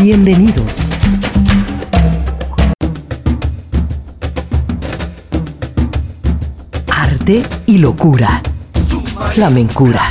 Bienvenidos. 0.00 0.90
Arte 6.88 7.42
y 7.66 7.78
locura. 7.78 8.40
Flamencura. 9.34 10.02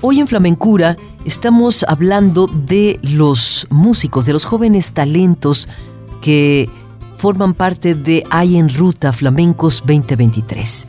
Hoy 0.00 0.20
en 0.20 0.26
Flamencura 0.26 0.96
estamos 1.26 1.84
hablando 1.86 2.46
de 2.46 2.98
los 3.02 3.66
músicos, 3.68 4.24
de 4.24 4.32
los 4.32 4.46
jóvenes 4.46 4.92
talentos 4.92 5.68
que 6.22 6.70
forman 7.18 7.52
parte 7.52 7.94
de 7.94 8.22
Hay 8.30 8.56
en 8.56 8.74
Ruta 8.74 9.12
Flamencos 9.12 9.80
2023. 9.86 10.86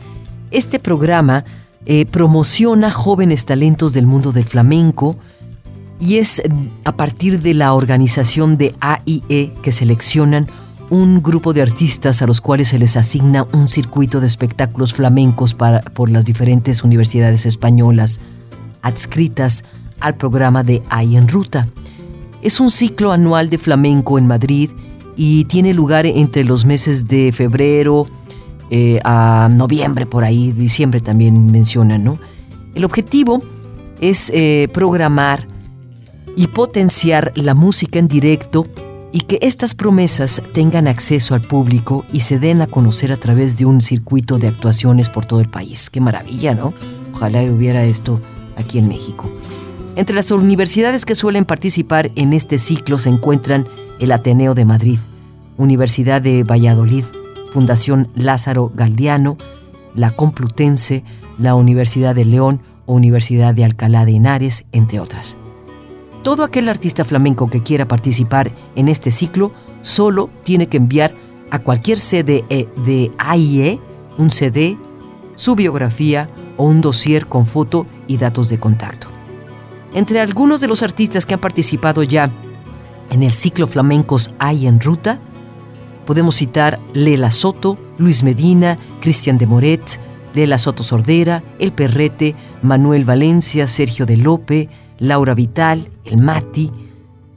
Este 0.50 0.78
programa 0.78 1.44
eh, 1.86 2.04
promociona 2.04 2.90
jóvenes 2.90 3.46
talentos 3.46 3.92
del 3.92 4.06
mundo 4.06 4.32
del 4.32 4.44
flamenco 4.44 5.16
y 6.00 6.16
es 6.16 6.42
a 6.84 6.92
partir 6.92 7.40
de 7.40 7.54
la 7.54 7.72
organización 7.72 8.58
de 8.58 8.74
AIE 8.80 9.52
que 9.62 9.72
seleccionan 9.72 10.46
un 10.90 11.22
grupo 11.22 11.52
de 11.52 11.62
artistas 11.62 12.22
a 12.22 12.26
los 12.26 12.40
cuales 12.40 12.68
se 12.68 12.78
les 12.78 12.96
asigna 12.96 13.46
un 13.52 13.68
circuito 13.68 14.20
de 14.20 14.26
espectáculos 14.26 14.94
flamencos 14.94 15.54
para, 15.54 15.80
por 15.80 16.10
las 16.10 16.24
diferentes 16.24 16.84
universidades 16.84 17.46
españolas 17.46 18.20
adscritas 18.82 19.64
al 20.00 20.16
programa 20.16 20.62
de 20.62 20.82
AI 20.90 21.16
en 21.16 21.28
Ruta. 21.28 21.68
Es 22.42 22.60
un 22.60 22.70
ciclo 22.70 23.12
anual 23.12 23.50
de 23.50 23.58
flamenco 23.58 24.18
en 24.18 24.26
Madrid 24.26 24.70
y 25.16 25.44
tiene 25.44 25.72
lugar 25.72 26.06
entre 26.06 26.44
los 26.44 26.64
meses 26.64 27.08
de 27.08 27.32
febrero 27.32 28.06
eh, 28.70 29.00
a 29.04 29.48
noviembre, 29.50 30.06
por 30.06 30.24
ahí, 30.24 30.52
diciembre 30.52 31.00
también 31.00 31.50
mencionan, 31.52 32.04
¿no? 32.04 32.18
El 32.74 32.84
objetivo 32.84 33.42
es 34.00 34.30
eh, 34.34 34.68
programar 34.72 35.46
y 36.36 36.48
potenciar 36.48 37.32
la 37.34 37.54
música 37.54 37.98
en 37.98 38.08
directo 38.08 38.66
y 39.12 39.20
que 39.20 39.38
estas 39.40 39.74
promesas 39.74 40.42
tengan 40.52 40.88
acceso 40.88 41.34
al 41.34 41.40
público 41.40 42.04
y 42.12 42.20
se 42.20 42.38
den 42.38 42.60
a 42.60 42.66
conocer 42.66 43.12
a 43.12 43.16
través 43.16 43.56
de 43.56 43.64
un 43.64 43.80
circuito 43.80 44.38
de 44.38 44.48
actuaciones 44.48 45.08
por 45.08 45.24
todo 45.24 45.40
el 45.40 45.48
país. 45.48 45.88
Qué 45.88 46.00
maravilla, 46.00 46.54
¿no? 46.54 46.74
Ojalá 47.14 47.42
hubiera 47.44 47.84
esto 47.84 48.20
aquí 48.56 48.78
en 48.78 48.88
México. 48.88 49.30
Entre 49.94 50.14
las 50.14 50.30
universidades 50.30 51.06
que 51.06 51.14
suelen 51.14 51.46
participar 51.46 52.10
en 52.16 52.34
este 52.34 52.58
ciclo 52.58 52.98
se 52.98 53.08
encuentran 53.08 53.66
el 53.98 54.12
Ateneo 54.12 54.54
de 54.54 54.66
Madrid, 54.66 54.98
Universidad 55.56 56.20
de 56.20 56.42
Valladolid, 56.42 57.04
Fundación 57.56 58.10
Lázaro 58.14 58.70
Galdiano, 58.74 59.38
la 59.94 60.10
Complutense, 60.10 61.04
la 61.38 61.54
Universidad 61.54 62.14
de 62.14 62.26
León 62.26 62.60
o 62.84 62.92
Universidad 62.92 63.54
de 63.54 63.64
Alcalá 63.64 64.04
de 64.04 64.12
Henares, 64.12 64.66
entre 64.72 65.00
otras. 65.00 65.38
Todo 66.22 66.44
aquel 66.44 66.68
artista 66.68 67.06
flamenco 67.06 67.48
que 67.48 67.62
quiera 67.62 67.88
participar 67.88 68.52
en 68.74 68.90
este 68.90 69.10
ciclo 69.10 69.52
solo 69.80 70.28
tiene 70.44 70.66
que 70.66 70.76
enviar 70.76 71.14
a 71.50 71.60
cualquier 71.60 71.98
sede 71.98 72.44
e 72.50 72.68
de 72.84 73.10
AIE 73.16 73.80
un 74.18 74.30
CD, 74.30 74.76
su 75.34 75.54
biografía 75.54 76.28
o 76.58 76.64
un 76.64 76.82
dossier 76.82 77.24
con 77.24 77.46
foto 77.46 77.86
y 78.06 78.18
datos 78.18 78.50
de 78.50 78.58
contacto. 78.58 79.06
Entre 79.94 80.20
algunos 80.20 80.60
de 80.60 80.68
los 80.68 80.82
artistas 80.82 81.24
que 81.24 81.32
han 81.32 81.40
participado 81.40 82.02
ya 82.02 82.30
en 83.08 83.22
el 83.22 83.32
ciclo 83.32 83.66
Flamencos 83.66 84.34
Hay 84.38 84.66
en 84.66 84.78
Ruta, 84.78 85.20
podemos 86.06 86.36
citar 86.36 86.80
Lela 86.94 87.30
Soto, 87.30 87.76
Luis 87.98 88.22
Medina, 88.22 88.78
Cristian 89.00 89.36
de 89.36 89.46
Moret, 89.46 90.00
Lela 90.34 90.56
Soto 90.56 90.82
Sordera, 90.82 91.42
El 91.58 91.72
Perrete, 91.72 92.34
Manuel 92.62 93.04
Valencia, 93.04 93.66
Sergio 93.66 94.06
de 94.06 94.16
Lope, 94.16 94.68
Laura 94.98 95.34
Vital, 95.34 95.90
El 96.04 96.18
Mati, 96.18 96.70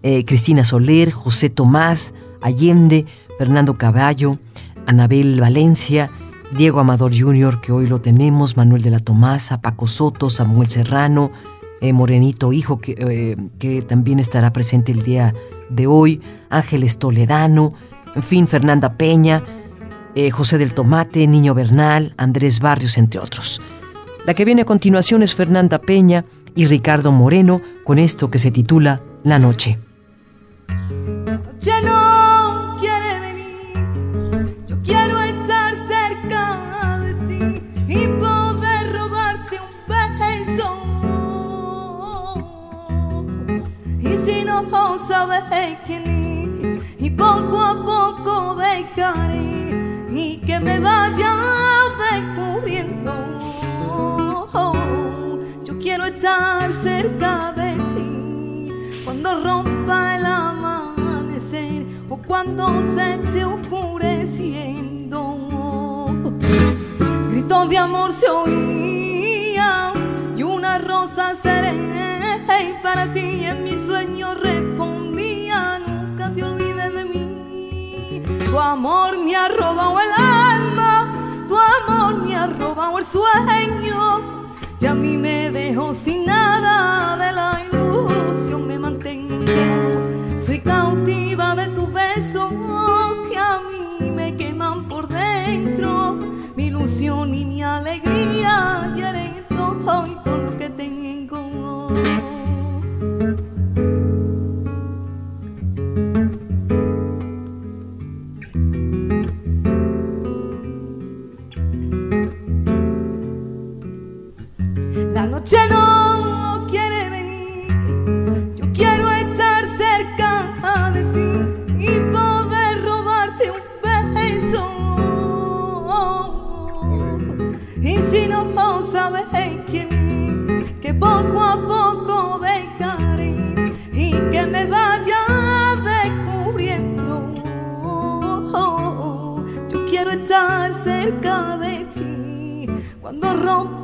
eh, 0.03 0.23
Cristina 0.23 0.63
Soler, 0.63 1.11
José 1.11 1.49
Tomás, 1.49 2.13
Allende, 2.41 3.05
Fernando 3.37 3.77
Caballo, 3.77 4.39
Anabel 4.85 5.39
Valencia, 5.41 6.09
Diego 6.55 6.79
Amador 6.79 7.11
Jr., 7.17 7.61
que 7.61 7.71
hoy 7.71 7.87
lo 7.87 8.01
tenemos, 8.01 8.57
Manuel 8.57 8.81
de 8.81 8.91
la 8.91 8.99
Tomasa, 8.99 9.61
Paco 9.61 9.87
Soto, 9.87 10.29
Samuel 10.29 10.67
Serrano, 10.67 11.31
eh, 11.81 11.93
Morenito 11.93 12.51
Hijo, 12.51 12.79
que, 12.79 12.95
eh, 12.97 13.37
que, 13.59 13.81
también 13.81 14.19
estará 14.19 14.51
presente 14.51 14.91
el 14.91 15.03
día 15.03 15.33
de 15.69 15.87
hoy, 15.87 16.21
Ángeles 16.49 16.97
Toledano, 16.97 17.71
en 18.19 18.23
fin, 18.23 18.49
Fernanda 18.49 18.93
Peña, 18.95 19.43
eh, 20.13 20.29
José 20.29 20.57
del 20.57 20.73
Tomate, 20.73 21.25
Niño 21.25 21.53
Bernal, 21.53 22.13
Andrés 22.17 22.59
Barrios, 22.59 22.97
entre 22.97 23.17
otros. 23.21 23.61
La 24.25 24.33
que 24.33 24.43
viene 24.43 24.63
a 24.63 24.65
continuación 24.65 25.23
es 25.23 25.35
Fernanda 25.35 25.79
Peña 25.79 26.25
y 26.53 26.65
Ricardo 26.65 27.13
Moreno 27.13 27.61
con 27.85 27.97
esto 27.97 28.29
que 28.29 28.37
se 28.37 28.51
titula 28.51 29.01
La 29.23 29.39
Noche. 29.39 29.79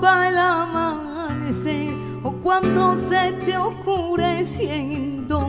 El 0.08 0.38
amanecer 0.38 1.94
o 2.24 2.32
cuando 2.32 2.96
se 2.96 3.32
te 3.44 3.58
oscureciendo. 3.58 5.48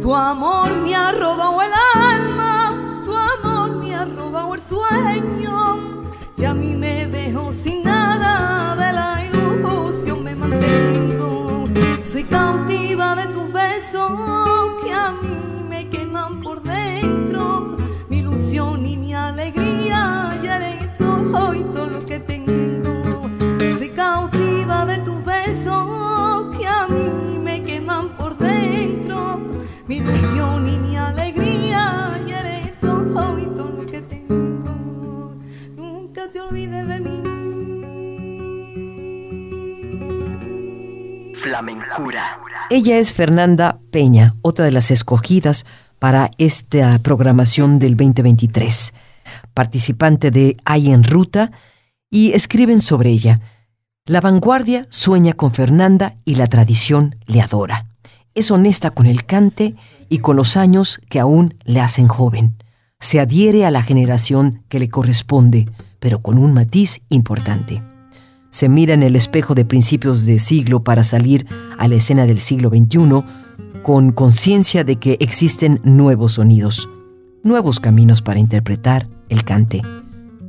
Tu 0.00 0.14
amor 0.14 0.76
me 0.78 0.94
ha 0.94 1.12
robado 1.12 1.62
el 1.62 1.72
alma, 2.02 3.02
tu 3.04 3.14
amor 3.14 3.76
me 3.76 3.94
ha 3.94 4.04
robado 4.04 4.54
el 4.54 4.60
sueño 4.60 5.77
Ella 42.70 42.98
es 42.98 43.12
Fernanda 43.12 43.80
Peña, 43.90 44.34
otra 44.42 44.64
de 44.64 44.72
las 44.72 44.90
escogidas 44.90 45.66
para 45.98 46.30
esta 46.38 46.98
programación 47.00 47.78
del 47.78 47.96
2023, 47.96 48.94
participante 49.54 50.30
de 50.30 50.56
Hay 50.64 50.90
en 50.90 51.02
Ruta, 51.02 51.50
y 52.10 52.32
escriben 52.32 52.80
sobre 52.80 53.10
ella. 53.10 53.36
La 54.04 54.20
vanguardia 54.20 54.86
sueña 54.90 55.32
con 55.32 55.52
Fernanda 55.52 56.16
y 56.24 56.36
la 56.36 56.46
tradición 56.46 57.16
le 57.26 57.40
adora. 57.40 57.86
Es 58.34 58.50
honesta 58.50 58.90
con 58.90 59.06
el 59.06 59.24
cante 59.24 59.74
y 60.08 60.18
con 60.18 60.36
los 60.36 60.56
años 60.56 61.00
que 61.08 61.20
aún 61.20 61.54
le 61.64 61.80
hacen 61.80 62.08
joven. 62.08 62.56
Se 63.00 63.20
adhiere 63.20 63.66
a 63.66 63.70
la 63.70 63.82
generación 63.82 64.62
que 64.68 64.78
le 64.78 64.88
corresponde, 64.88 65.68
pero 65.98 66.22
con 66.22 66.38
un 66.38 66.54
matiz 66.54 67.00
importante 67.08 67.82
se 68.50 68.68
mira 68.68 68.94
en 68.94 69.02
el 69.02 69.16
espejo 69.16 69.54
de 69.54 69.64
principios 69.64 70.26
de 70.26 70.38
siglo 70.38 70.82
para 70.82 71.04
salir 71.04 71.46
a 71.78 71.88
la 71.88 71.96
escena 71.96 72.26
del 72.26 72.38
siglo 72.38 72.70
XXI 72.70 73.24
con 73.82 74.12
conciencia 74.12 74.84
de 74.84 74.96
que 74.96 75.16
existen 75.20 75.80
nuevos 75.84 76.32
sonidos, 76.32 76.88
nuevos 77.42 77.80
caminos 77.80 78.22
para 78.22 78.40
interpretar 78.40 79.08
el 79.28 79.44
cante. 79.44 79.82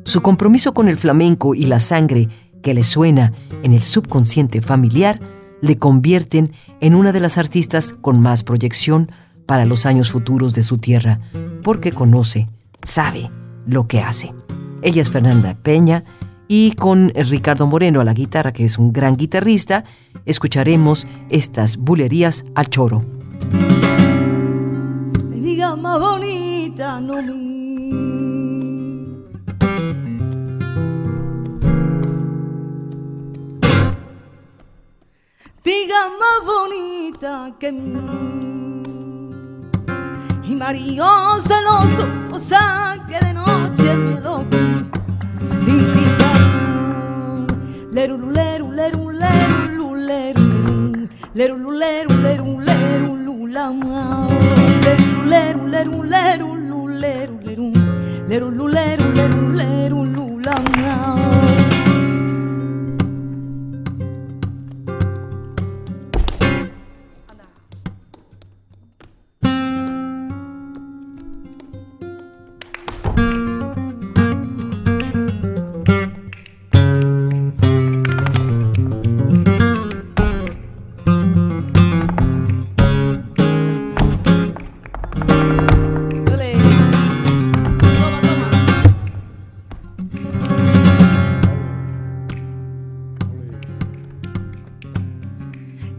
Su 0.03 0.21
compromiso 0.21 0.73
con 0.73 0.87
el 0.87 0.97
flamenco 0.97 1.55
y 1.55 1.65
la 1.65 1.79
sangre 1.79 2.27
que 2.61 2.73
le 2.73 2.83
suena 2.83 3.33
en 3.63 3.73
el 3.73 3.83
subconsciente 3.83 4.61
familiar 4.61 5.19
le 5.61 5.77
convierten 5.77 6.51
en 6.79 6.95
una 6.95 7.11
de 7.11 7.19
las 7.19 7.37
artistas 7.37 7.93
con 8.01 8.21
más 8.21 8.43
proyección 8.43 9.11
para 9.45 9.65
los 9.65 9.85
años 9.85 10.11
futuros 10.11 10.53
de 10.53 10.63
su 10.63 10.77
tierra, 10.77 11.19
porque 11.63 11.91
conoce, 11.91 12.47
sabe 12.83 13.29
lo 13.65 13.87
que 13.87 14.01
hace. 14.01 14.33
Ella 14.81 15.01
es 15.01 15.11
Fernanda 15.11 15.57
Peña, 15.61 16.03
y 16.51 16.71
con 16.71 17.11
Ricardo 17.13 17.67
Moreno 17.67 18.01
a 18.01 18.03
la 18.03 18.13
guitarra, 18.13 18.51
que 18.51 18.65
es 18.65 18.79
un 18.79 18.91
gran 18.91 19.15
guitarrista, 19.15 19.83
escucharemos 20.25 21.05
estas 21.29 21.77
bulerías 21.77 22.43
al 22.55 22.69
choro. 22.69 23.05
Me 25.29 25.35
diga 25.37 25.75
más 25.75 25.99
bonita, 25.99 26.99
no 26.99 27.21
me. 27.21 27.39
Diga 35.63 36.09
más 36.19 36.45
bonita 36.47 37.55
que 37.59 37.71
mí. 37.71 38.09
Y 40.45 40.55
Mario 40.55 41.05
celoso, 41.43 42.07
o 42.31 42.39
sea 42.39 43.05
que 43.07 43.23
de 43.23 43.33
noche 43.35 43.93
me 43.95 44.19
lo 44.19 44.38
leru 47.99 48.17
leru 48.37 48.67
leru 48.79 49.03
leru 49.11 49.59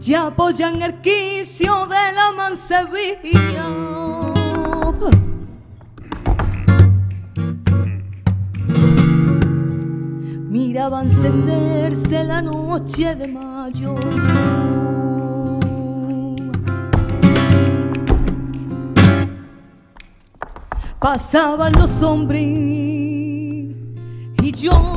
Ya 0.01 0.25
apoyan 0.25 0.81
el 0.81 0.99
quicio 1.01 1.85
de 1.85 2.11
la 2.11 2.31
mansevilla. 2.35 3.67
Miraba 10.49 11.03
encenderse 11.03 12.23
la 12.23 12.41
noche 12.41 13.13
de 13.15 13.27
mayo. 13.27 13.93
Pasaban 20.99 21.73
los 21.73 22.01
hombres 22.01 22.41
y 24.41 24.51
yo 24.51 24.90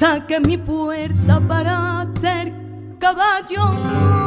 hasta 0.00 0.24
que 0.28 0.38
mi 0.38 0.56
puerta 0.56 1.40
para 1.40 2.06
ser 2.20 2.52
caballo 3.00 4.17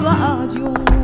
lavaggio 0.00 0.95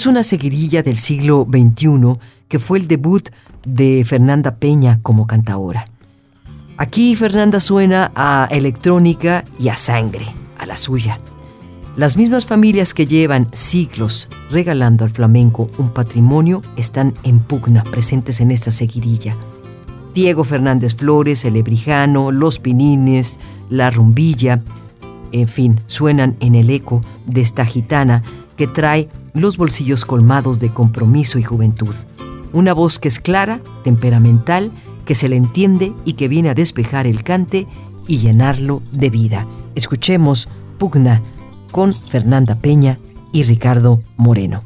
es 0.00 0.06
una 0.06 0.22
seguirilla 0.22 0.82
del 0.82 0.96
siglo 0.96 1.46
XXI 1.46 2.18
que 2.48 2.58
fue 2.58 2.78
el 2.78 2.88
debut 2.88 3.28
de 3.66 4.02
Fernanda 4.06 4.54
Peña 4.56 4.98
como 5.02 5.26
cantaora. 5.26 5.88
Aquí 6.78 7.14
Fernanda 7.16 7.60
suena 7.60 8.10
a 8.14 8.48
electrónica 8.50 9.44
y 9.58 9.68
a 9.68 9.76
sangre, 9.76 10.24
a 10.58 10.64
la 10.64 10.78
suya. 10.78 11.18
Las 11.98 12.16
mismas 12.16 12.46
familias 12.46 12.94
que 12.94 13.06
llevan 13.06 13.48
siglos 13.52 14.30
regalando 14.50 15.04
al 15.04 15.10
flamenco 15.10 15.68
un 15.76 15.90
patrimonio 15.90 16.62
están 16.78 17.12
en 17.22 17.40
pugna, 17.40 17.82
presentes 17.82 18.40
en 18.40 18.52
esta 18.52 18.70
seguirilla. 18.70 19.34
Diego 20.14 20.44
Fernández 20.44 20.96
Flores, 20.96 21.44
el 21.44 21.56
Ebrijano, 21.56 22.30
Los 22.30 22.58
Pinines, 22.58 23.38
La 23.68 23.90
Rumbilla, 23.90 24.62
en 25.32 25.46
fin, 25.46 25.78
suenan 25.86 26.36
en 26.40 26.54
el 26.54 26.70
eco 26.70 27.02
de 27.26 27.42
esta 27.42 27.66
gitana 27.66 28.22
que 28.56 28.66
trae 28.66 29.10
los 29.34 29.56
bolsillos 29.56 30.04
colmados 30.04 30.60
de 30.60 30.70
compromiso 30.70 31.38
y 31.38 31.42
juventud. 31.42 31.94
Una 32.52 32.72
voz 32.72 32.98
que 32.98 33.08
es 33.08 33.20
clara, 33.20 33.60
temperamental, 33.84 34.70
que 35.04 35.14
se 35.14 35.28
le 35.28 35.36
entiende 35.36 35.92
y 36.04 36.14
que 36.14 36.28
viene 36.28 36.50
a 36.50 36.54
despejar 36.54 37.06
el 37.06 37.22
cante 37.22 37.66
y 38.06 38.18
llenarlo 38.18 38.82
de 38.92 39.10
vida. 39.10 39.46
Escuchemos 39.74 40.48
Pugna 40.78 41.20
con 41.70 41.92
Fernanda 41.92 42.56
Peña 42.56 42.98
y 43.32 43.44
Ricardo 43.44 44.02
Moreno. 44.16 44.62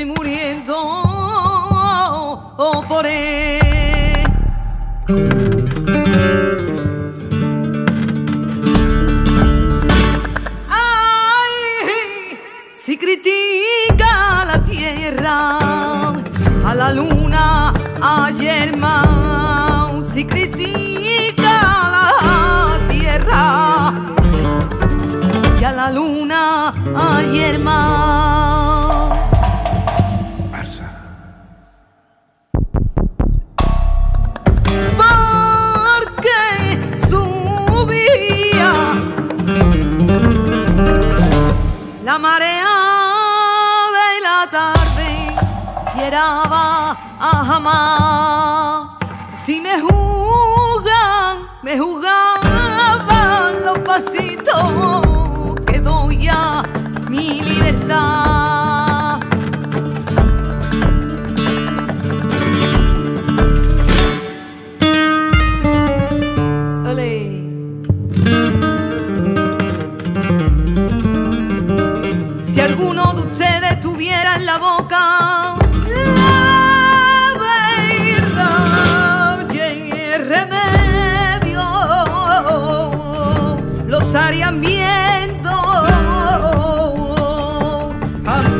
Hay 0.00 0.06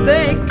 en 0.09 0.50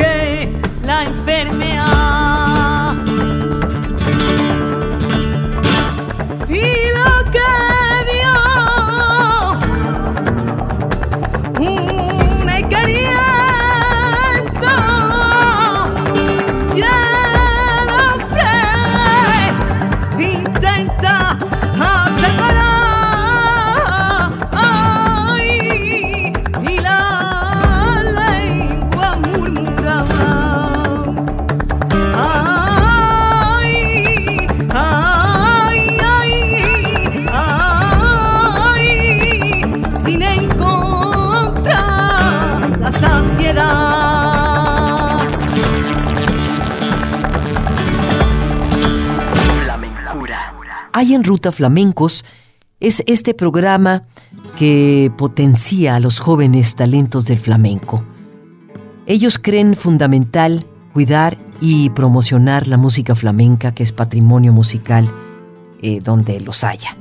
Ruta 51.39 51.53
Flamencos 51.53 52.25
es 52.81 53.01
este 53.07 53.33
programa 53.33 54.03
que 54.57 55.09
potencia 55.17 55.95
a 55.95 56.01
los 56.01 56.19
jóvenes 56.19 56.75
talentos 56.75 57.27
del 57.27 57.39
flamenco. 57.39 58.03
Ellos 59.05 59.39
creen 59.39 59.77
fundamental 59.77 60.65
cuidar 60.91 61.37
y 61.61 61.91
promocionar 61.91 62.67
la 62.67 62.75
música 62.75 63.15
flamenca, 63.15 63.73
que 63.73 63.83
es 63.83 63.93
patrimonio 63.93 64.51
musical 64.51 65.09
eh, 65.81 66.01
donde 66.03 66.41
los 66.41 66.65
haya. 66.65 66.97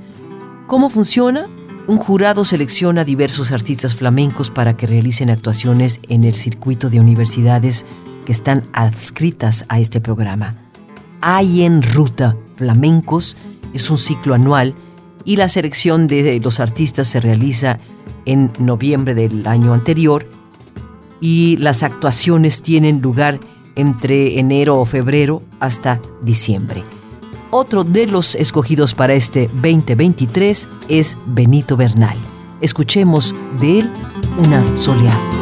¿Cómo 0.68 0.88
funciona? 0.88 1.48
Un 1.88 1.96
jurado 1.96 2.44
selecciona 2.44 3.02
diversos 3.02 3.50
artistas 3.50 3.96
flamencos 3.96 4.50
para 4.50 4.76
que 4.76 4.86
realicen 4.86 5.30
actuaciones 5.30 5.98
en 6.08 6.22
el 6.22 6.36
circuito 6.36 6.90
de 6.90 7.00
universidades 7.00 7.86
que 8.24 8.30
están 8.30 8.68
adscritas 8.72 9.64
a 9.68 9.80
este 9.80 10.00
programa. 10.00 10.54
Hay 11.22 11.62
en 11.62 11.82
Ruta 11.82 12.36
Flamencos 12.54 13.36
es 13.74 13.90
un 13.90 13.98
ciclo 13.98 14.34
anual 14.34 14.74
y 15.24 15.36
la 15.36 15.48
selección 15.48 16.06
de 16.06 16.40
los 16.40 16.60
artistas 16.60 17.08
se 17.08 17.20
realiza 17.20 17.78
en 18.24 18.50
noviembre 18.58 19.14
del 19.14 19.46
año 19.46 19.74
anterior 19.74 20.26
y 21.20 21.56
las 21.58 21.82
actuaciones 21.82 22.62
tienen 22.62 23.00
lugar 23.00 23.40
entre 23.76 24.38
enero 24.38 24.78
o 24.78 24.84
febrero 24.84 25.42
hasta 25.60 26.00
diciembre. 26.22 26.82
Otro 27.50 27.84
de 27.84 28.06
los 28.06 28.34
escogidos 28.34 28.94
para 28.94 29.14
este 29.14 29.48
2023 29.48 30.68
es 30.88 31.16
Benito 31.26 31.76
Bernal. 31.76 32.16
Escuchemos 32.60 33.34
de 33.60 33.80
él 33.80 33.92
una 34.38 34.76
soleada. 34.76 35.37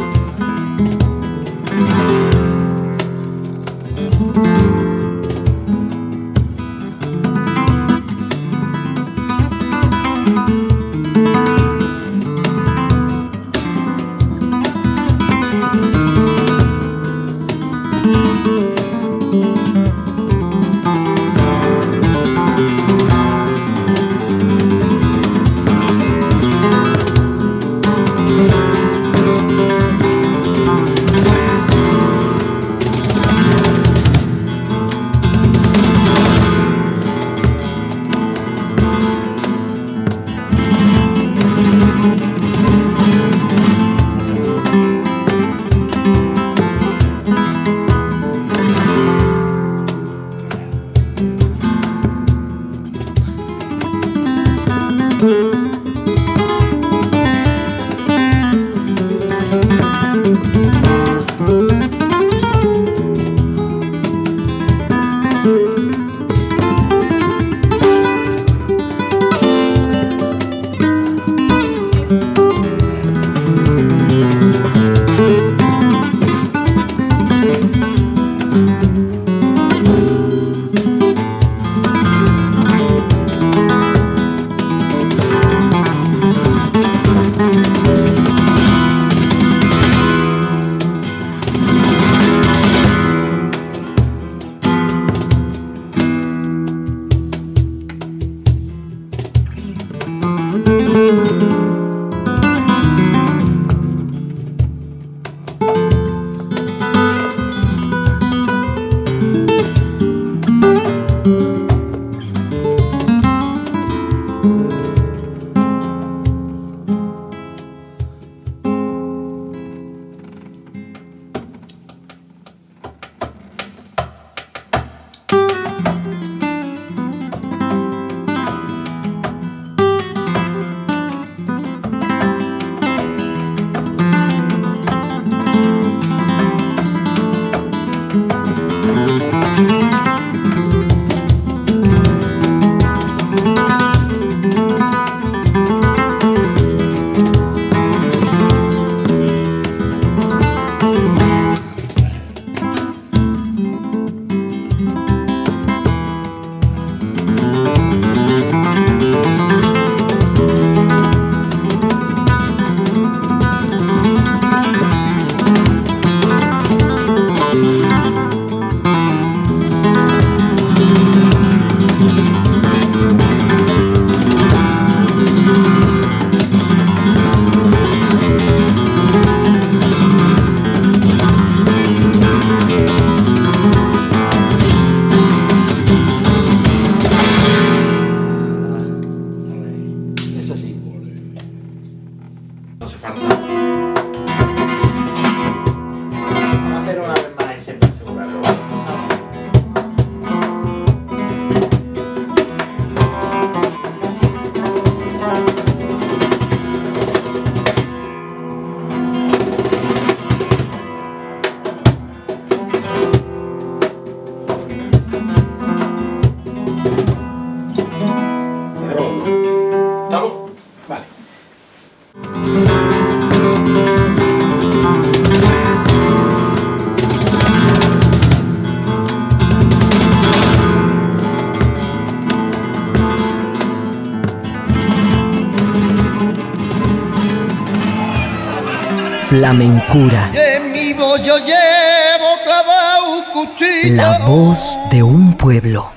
Cuchillo. 243.33 243.95
La 243.95 244.19
voz 244.25 244.79
de 244.89 245.03
un 245.03 245.35
pueblo. 245.35 245.91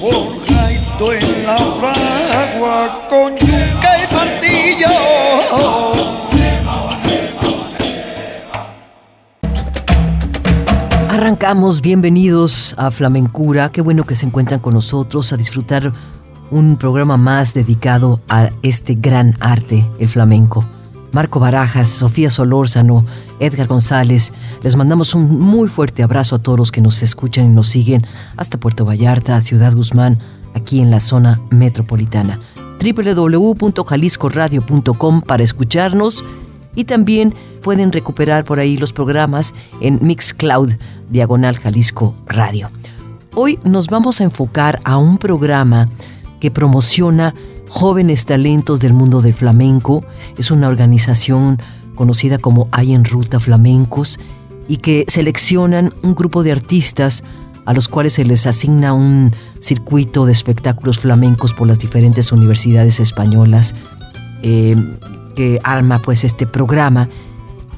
Forjado 0.00 1.12
en 1.12 1.46
la 1.46 1.58
fragua 1.58 3.06
con 3.10 3.36
yuca 3.36 3.90
y 3.98 4.14
martillo. 4.14 4.88
Arrancamos, 11.10 11.82
bienvenidos 11.82 12.74
a 12.78 12.90
Flamencura, 12.90 13.68
qué 13.68 13.82
bueno 13.82 14.04
que 14.04 14.14
se 14.14 14.24
encuentran 14.24 14.60
con 14.60 14.72
nosotros 14.72 15.32
a 15.32 15.36
disfrutar 15.36 15.92
un 16.50 16.78
programa 16.78 17.18
más 17.18 17.52
dedicado 17.52 18.22
a 18.30 18.48
este 18.62 18.94
gran 18.94 19.36
arte, 19.40 19.86
el 19.98 20.08
flamenco. 20.08 20.64
Marco 21.12 21.38
Barajas, 21.40 21.88
Sofía 21.88 22.30
Solórzano, 22.30 23.02
Edgar 23.40 23.66
González, 23.66 24.32
les 24.62 24.76
mandamos 24.76 25.14
un 25.14 25.40
muy 25.40 25.68
fuerte 25.68 26.02
abrazo 26.02 26.36
a 26.36 26.38
todos 26.38 26.58
los 26.58 26.72
que 26.72 26.80
nos 26.80 27.02
escuchan 27.02 27.44
y 27.46 27.54
nos 27.54 27.68
siguen 27.68 28.06
hasta 28.36 28.58
Puerto 28.58 28.84
Vallarta, 28.84 29.40
Ciudad 29.40 29.74
Guzmán, 29.74 30.18
aquí 30.54 30.80
en 30.80 30.90
la 30.90 31.00
zona 31.00 31.40
metropolitana. 31.50 32.38
www.jaliscoradio.com 32.82 35.22
para 35.22 35.42
escucharnos 35.42 36.24
y 36.74 36.84
también 36.84 37.34
pueden 37.62 37.92
recuperar 37.92 38.44
por 38.44 38.60
ahí 38.60 38.76
los 38.76 38.92
programas 38.92 39.54
en 39.80 39.98
Mixcloud, 40.02 40.74
diagonal 41.10 41.56
Jalisco 41.58 42.14
Radio. 42.26 42.68
Hoy 43.34 43.58
nos 43.64 43.88
vamos 43.88 44.20
a 44.20 44.24
enfocar 44.24 44.80
a 44.84 44.98
un 44.98 45.16
programa 45.18 45.88
que 46.40 46.50
promociona 46.50 47.34
jóvenes 47.68 48.26
talentos 48.26 48.80
del 48.80 48.92
mundo 48.92 49.20
del 49.20 49.34
flamenco. 49.34 50.04
Es 50.36 50.50
una 50.50 50.68
organización 50.68 51.58
conocida 51.94 52.38
como 52.38 52.68
Hay 52.72 52.94
en 52.94 53.04
Ruta 53.04 53.40
Flamencos 53.40 54.18
y 54.68 54.78
que 54.78 55.04
seleccionan 55.08 55.92
un 56.02 56.14
grupo 56.14 56.42
de 56.42 56.52
artistas 56.52 57.24
a 57.64 57.74
los 57.74 57.88
cuales 57.88 58.14
se 58.14 58.24
les 58.24 58.46
asigna 58.46 58.92
un 58.92 59.32
circuito 59.60 60.24
de 60.24 60.32
espectáculos 60.32 61.00
flamencos 61.00 61.52
por 61.52 61.66
las 61.66 61.78
diferentes 61.78 62.32
universidades 62.32 63.00
españolas 63.00 63.74
eh, 64.42 64.76
que 65.34 65.60
arma 65.64 65.98
pues 65.98 66.24
este 66.24 66.46
programa 66.46 67.08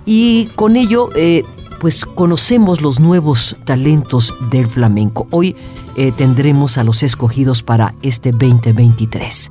y 0.05 0.47
con 0.55 0.77
ello 0.77 1.09
eh, 1.17 1.43
pues 1.81 2.05
conocemos 2.05 2.83
los 2.83 3.01
nuevos 3.01 3.57
talentos 3.65 4.35
del 4.51 4.67
flamenco. 4.67 5.27
Hoy 5.31 5.57
eh, 5.97 6.13
tendremos 6.13 6.79
a 6.79 6.85
los 6.85 7.03
escogidos 7.03 7.63
para 7.63 7.95
este 8.03 8.33
2023. 8.33 9.51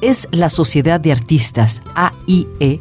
Es 0.00 0.28
la 0.30 0.50
Sociedad 0.50 1.00
de 1.00 1.12
Artistas 1.12 1.82
AIE 1.94 2.80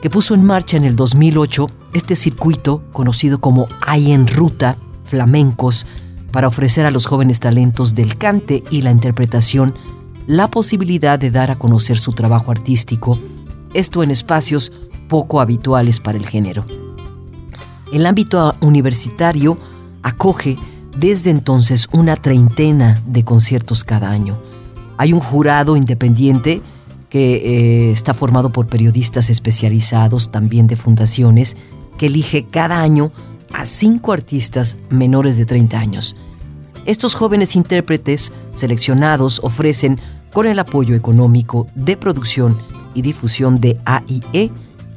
que 0.00 0.10
puso 0.10 0.34
en 0.34 0.44
marcha 0.44 0.76
en 0.76 0.84
el 0.84 0.96
2008 0.96 1.68
este 1.92 2.16
circuito 2.16 2.82
conocido 2.92 3.40
como 3.40 3.68
Hay 3.80 4.12
en 4.12 4.26
Ruta 4.26 4.76
Flamencos 5.04 5.86
para 6.32 6.48
ofrecer 6.48 6.86
a 6.86 6.90
los 6.90 7.06
jóvenes 7.06 7.38
talentos 7.38 7.94
del 7.94 8.16
cante 8.16 8.64
y 8.70 8.82
la 8.82 8.90
interpretación 8.90 9.74
la 10.26 10.48
posibilidad 10.48 11.18
de 11.18 11.30
dar 11.30 11.50
a 11.50 11.58
conocer 11.58 11.98
su 11.98 12.12
trabajo 12.12 12.50
artístico, 12.50 13.18
esto 13.74 14.02
en 14.02 14.10
espacios 14.10 14.72
poco 15.08 15.40
habituales 15.40 16.00
para 16.00 16.18
el 16.18 16.26
género. 16.26 16.64
El 17.92 18.06
ámbito 18.06 18.54
universitario 18.60 19.58
acoge 20.02 20.56
desde 20.96 21.30
entonces 21.30 21.88
una 21.92 22.16
treintena 22.16 23.02
de 23.06 23.24
conciertos 23.24 23.84
cada 23.84 24.10
año. 24.10 24.38
Hay 24.98 25.12
un 25.12 25.20
jurado 25.20 25.76
independiente 25.76 26.60
que 27.08 27.34
eh, 27.34 27.92
está 27.92 28.14
formado 28.14 28.50
por 28.50 28.66
periodistas 28.66 29.28
especializados, 29.28 30.30
también 30.30 30.66
de 30.66 30.76
fundaciones, 30.76 31.56
que 31.98 32.06
elige 32.06 32.46
cada 32.50 32.80
año 32.80 33.12
a 33.52 33.64
cinco 33.66 34.12
artistas 34.12 34.78
menores 34.88 35.36
de 35.36 35.44
30 35.44 35.78
años. 35.78 36.16
Estos 36.86 37.14
jóvenes 37.14 37.54
intérpretes 37.54 38.32
seleccionados 38.52 39.40
ofrecen, 39.42 40.00
con 40.32 40.46
el 40.46 40.58
apoyo 40.58 40.96
económico 40.96 41.66
de 41.74 41.98
producción 41.98 42.56
y 42.94 43.02
difusión 43.02 43.60
de 43.60 43.78
AIE, 43.84 44.50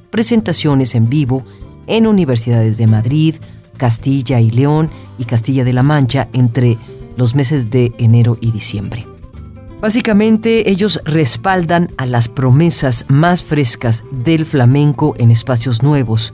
presentaciones 0.10 0.96
en 0.96 1.10
vivo 1.10 1.44
en 1.88 2.08
universidades 2.08 2.78
de 2.78 2.88
Madrid, 2.88 3.36
Castilla 3.78 4.40
y 4.40 4.52
León 4.52 4.90
y 5.20 5.26
Castilla 5.26 5.66
de 5.66 5.74
la 5.74 5.84
Mancha 5.84 6.30
entre 6.34 6.78
los 7.18 7.36
meses 7.36 7.70
de 7.70 7.92
enero 7.98 8.38
y 8.40 8.52
diciembre. 8.52 9.06
Básicamente 9.82 10.70
ellos 10.70 11.02
respaldan 11.06 11.90
a 11.98 12.06
las 12.06 12.30
promesas 12.30 13.06
más 13.08 13.44
frescas 13.44 14.04
del 14.12 14.46
flamenco 14.46 15.16
en 15.18 15.32
espacios 15.32 15.84
nuevos. 15.84 16.34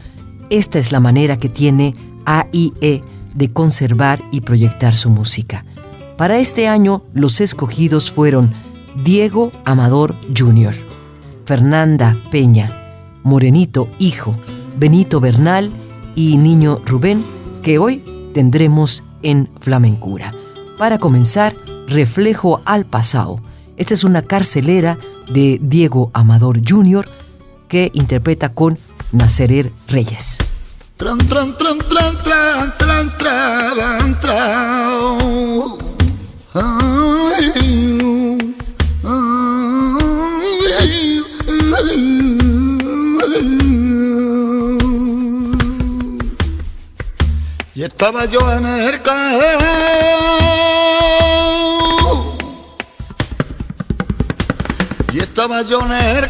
Esta 0.49 0.79
es 0.79 0.91
la 0.91 0.99
manera 0.99 1.37
que 1.37 1.49
tiene 1.49 1.93
AIE 2.25 3.03
de 3.33 3.51
conservar 3.51 4.21
y 4.31 4.41
proyectar 4.41 4.95
su 4.95 5.09
música. 5.09 5.65
Para 6.17 6.37
este 6.39 6.67
año 6.67 7.03
los 7.13 7.41
escogidos 7.41 8.11
fueron 8.11 8.53
Diego 9.03 9.51
Amador 9.65 10.15
Jr., 10.37 10.75
Fernanda 11.45 12.15
Peña, 12.29 12.69
Morenito 13.23 13.89
Hijo, 13.99 14.35
Benito 14.77 15.19
Bernal 15.19 15.71
y 16.15 16.37
Niño 16.37 16.81
Rubén, 16.85 17.23
que 17.63 17.79
hoy 17.79 18.03
tendremos 18.33 19.03
en 19.23 19.49
Flamencura. 19.59 20.33
Para 20.77 20.97
comenzar, 20.97 21.55
Reflejo 21.87 22.61
al 22.65 22.85
Pasado. 22.85 23.41
Esta 23.77 23.93
es 23.93 24.03
una 24.03 24.21
carcelera 24.21 24.97
de 25.29 25.59
Diego 25.61 26.11
Amador 26.13 26.61
Jr. 26.67 27.07
que 27.67 27.91
interpreta 27.93 28.53
con 28.53 28.79
Nacerer 29.11 29.71
Reyes. 29.87 30.37
Y 47.73 47.83
estaba 47.83 48.25
yo 48.25 48.39
en 48.51 48.65
el 48.65 49.01
estaba 55.41 55.63
yo 55.63 55.79
en 55.81 55.91
el 55.91 56.29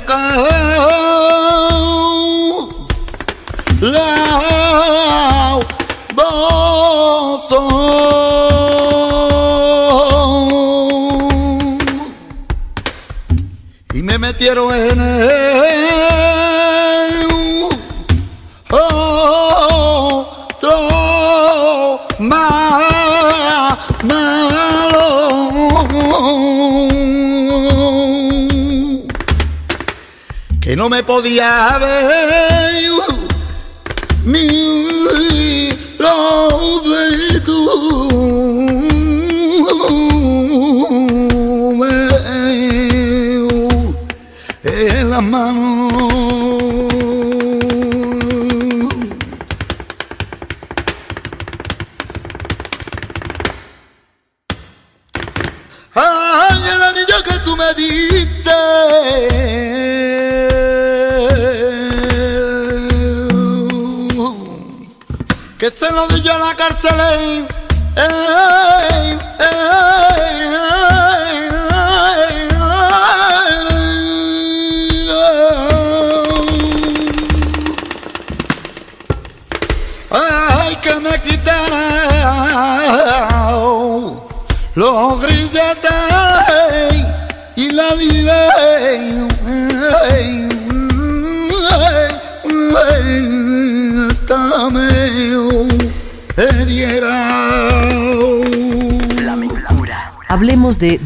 La 3.81 5.59
Y 13.93 14.01
me 14.01 14.17
metieron 14.17 14.73
en 14.73 15.01
el 15.01 15.71
que 30.71 30.77
no 30.77 30.87
me 30.87 31.03
podía 31.03 31.77
ver. 31.79 32.89
Mi 34.23 35.69
lo 35.99 36.79
de 36.79 37.41
tú 37.41 37.59
en 44.63 45.09
la 45.09 45.19
mano 45.19 46.40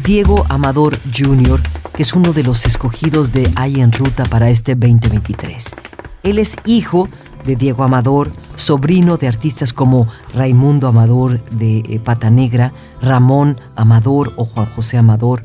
Diego 0.06 0.46
Amador 0.48 1.00
Jr., 1.12 1.60
que 1.92 2.04
es 2.04 2.12
uno 2.14 2.32
de 2.32 2.44
los 2.44 2.64
escogidos 2.64 3.32
de 3.32 3.50
Hay 3.56 3.80
en 3.80 3.90
Ruta 3.90 4.22
para 4.24 4.50
este 4.50 4.76
2023. 4.76 5.74
Él 6.22 6.38
es 6.38 6.54
hijo 6.64 7.08
de 7.44 7.56
Diego 7.56 7.82
Amador, 7.82 8.30
sobrino 8.54 9.16
de 9.16 9.26
artistas 9.26 9.72
como 9.72 10.06
Raimundo 10.32 10.86
Amador 10.86 11.44
de 11.50 11.78
eh, 11.78 11.98
Pata 11.98 12.30
Negra, 12.30 12.72
Ramón 13.02 13.60
Amador 13.74 14.32
o 14.36 14.44
Juan 14.44 14.68
José 14.76 14.96
Amador. 14.96 15.44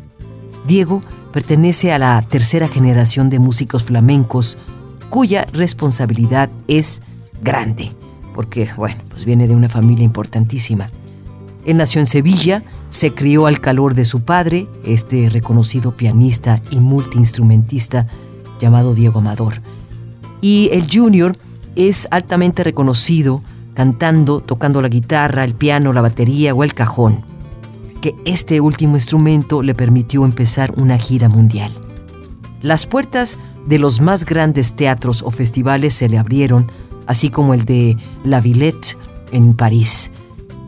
Diego 0.68 1.02
pertenece 1.34 1.92
a 1.92 1.98
la 1.98 2.22
tercera 2.22 2.68
generación 2.68 3.32
de 3.32 3.40
músicos 3.40 3.86
flamencos 3.86 4.60
cuya 5.10 5.48
responsabilidad 5.54 6.52
es 6.68 7.02
grande, 7.42 7.94
porque, 8.36 8.70
bueno, 8.78 9.02
pues 9.10 9.26
viene 9.26 9.48
de 9.48 9.56
una 9.56 9.70
familia 9.70 10.06
importantísima. 10.06 10.92
Él 11.66 11.78
nació 11.78 12.00
en 12.00 12.06
Sevilla, 12.06 12.64
se 12.90 13.14
crió 13.14 13.46
al 13.46 13.60
calor 13.60 13.96
de 13.96 14.06
su 14.06 14.22
padre, 14.22 14.68
este 14.86 15.30
reconocido 15.30 15.92
pianista 15.92 16.62
y 16.72 16.78
multiinstrumentista 16.78 18.08
llamado 18.60 18.94
Diego 18.96 19.20
Amador. 19.20 19.62
Y 20.42 20.70
el 20.72 20.88
Junior 20.92 21.36
es 21.76 22.08
altamente 22.12 22.64
reconocido 22.64 23.42
cantando, 23.74 24.42
tocando 24.42 24.82
la 24.82 24.90
guitarra, 24.90 25.44
el 25.44 25.54
piano, 25.54 25.94
la 25.94 26.02
batería 26.02 26.54
o 26.54 26.64
el 26.64 26.74
cajón, 26.74 27.22
que 28.02 28.16
este 28.26 28.60
último 28.60 28.96
instrumento 28.96 29.62
le 29.62 29.76
permitió 29.76 30.26
empezar 30.26 30.74
una 30.78 30.98
gira 30.98 31.30
mundial. 31.30 31.72
Las 32.62 32.86
puertas 32.86 33.38
de 33.66 33.80
los 33.80 34.02
más 34.02 34.26
grandes 34.26 34.74
teatros 34.76 35.22
o 35.22 35.32
festivales 35.32 35.94
se 35.94 36.10
le 36.10 36.18
abrieron, 36.18 36.72
así 37.08 37.30
como 37.30 37.54
el 37.54 37.66
de 37.66 37.98
La 38.24 38.42
Villette 38.42 38.98
en 39.32 39.54
París. 39.54 40.12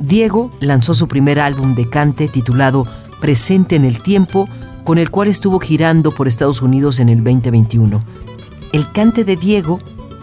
Diego 0.03 0.51
lanzó 0.59 0.93
su 0.93 1.07
primer 1.07 1.39
álbum 1.39 1.75
de 1.75 1.89
cante 1.89 2.27
titulado 2.27 2.85
Presente 3.21 3.77
en 3.77 3.85
el 3.85 4.01
Tiempo, 4.01 4.49
con 4.83 4.97
el 4.97 5.09
cual 5.09 5.29
estuvo 5.29 5.61
girando 5.61 6.11
por 6.11 6.27
Estados 6.27 6.61
Unidos 6.61 6.99
en 6.99 7.07
el 7.07 7.23
2021. 7.23 8.03
El 8.73 8.91
cante 8.91 9.23
de 9.23 9.37
Diego 9.37 9.79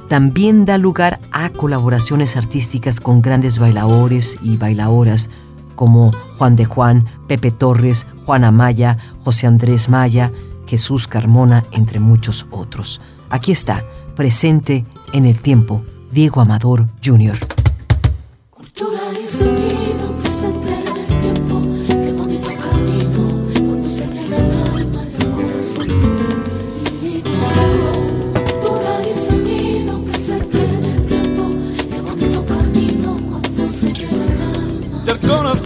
también 0.06 0.66
da 0.66 0.76
lugar 0.76 1.18
a 1.32 1.48
colaboraciones 1.48 2.36
artísticas 2.36 3.00
con 3.00 3.22
grandes 3.22 3.58
bailadores 3.58 4.36
y 4.42 4.58
bailadoras 4.58 5.30
como 5.76 6.12
Juan 6.36 6.56
de 6.56 6.66
Juan, 6.66 7.06
Pepe 7.26 7.50
Torres, 7.50 8.04
Juan 8.26 8.44
Amaya, 8.44 8.98
José 9.24 9.46
Andrés 9.46 9.88
Maya, 9.88 10.30
Jesús 10.66 11.08
Carmona, 11.08 11.64
entre 11.72 12.00
muchos 12.00 12.46
otros. 12.50 13.00
Aquí 13.30 13.50
está, 13.50 13.82
presente 14.14 14.84
en 15.14 15.24
el 15.24 15.40
tiempo, 15.40 15.82
Diego 16.12 16.42
Amador 16.42 16.86
Jr. 17.02 17.38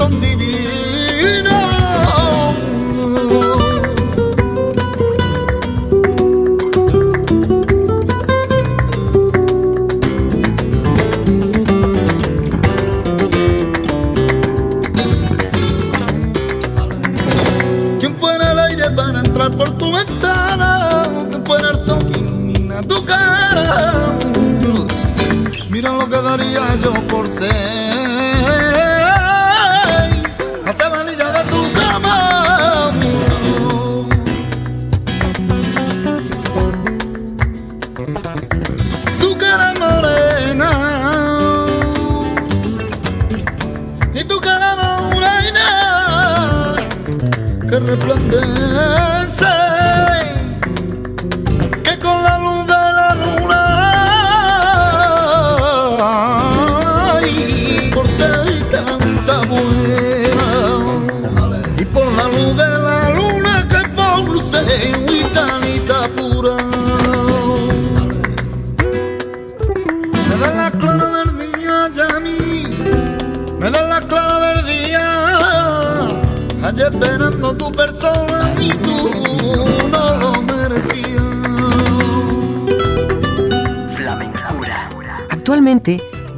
corazón 0.05 0.21
divino. 0.21 1.51
¿Quién 18.01 18.17
fuera 18.19 18.53
el 18.53 18.59
aire 18.59 18.91
para 18.91 19.21
entrar 19.21 19.51
por 19.57 19.71
tu 19.73 19.93
ventana? 19.93 21.03
¿Quién 21.31 21.45
fuera 21.45 21.71
el 21.71 21.77
sol 21.77 21.99
que 22.07 22.19
ilumina 22.19 22.83
tu 22.83 23.05
cara? 23.05 24.19
Mira 25.71 25.93
lo 25.93 26.09
que 26.09 26.17
daría 26.17 26.77
yo 26.83 26.93
por 27.07 27.27
ser 27.27 28.04
the 48.35 49.14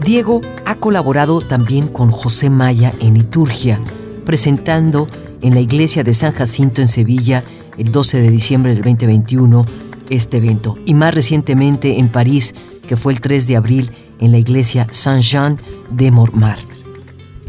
Diego 0.04 0.40
ha 0.64 0.76
colaborado 0.76 1.40
también 1.40 1.88
con 1.88 2.12
José 2.12 2.48
Maya 2.48 2.92
en 3.00 3.14
liturgia, 3.14 3.80
presentando 4.24 5.08
en 5.42 5.52
la 5.52 5.60
iglesia 5.60 6.04
de 6.04 6.14
San 6.14 6.30
Jacinto 6.30 6.80
en 6.80 6.86
Sevilla 6.86 7.42
el 7.76 7.90
12 7.90 8.20
de 8.20 8.30
diciembre 8.30 8.72
del 8.72 8.84
2021 8.84 9.64
este 10.10 10.36
evento, 10.36 10.78
y 10.86 10.94
más 10.94 11.12
recientemente 11.12 11.98
en 11.98 12.08
París, 12.08 12.54
que 12.86 12.96
fue 12.96 13.14
el 13.14 13.20
3 13.20 13.48
de 13.48 13.56
abril 13.56 13.90
en 14.20 14.30
la 14.30 14.38
iglesia 14.38 14.86
Saint-Jean 14.92 15.58
de 15.90 16.12
Montmartre. 16.12 16.78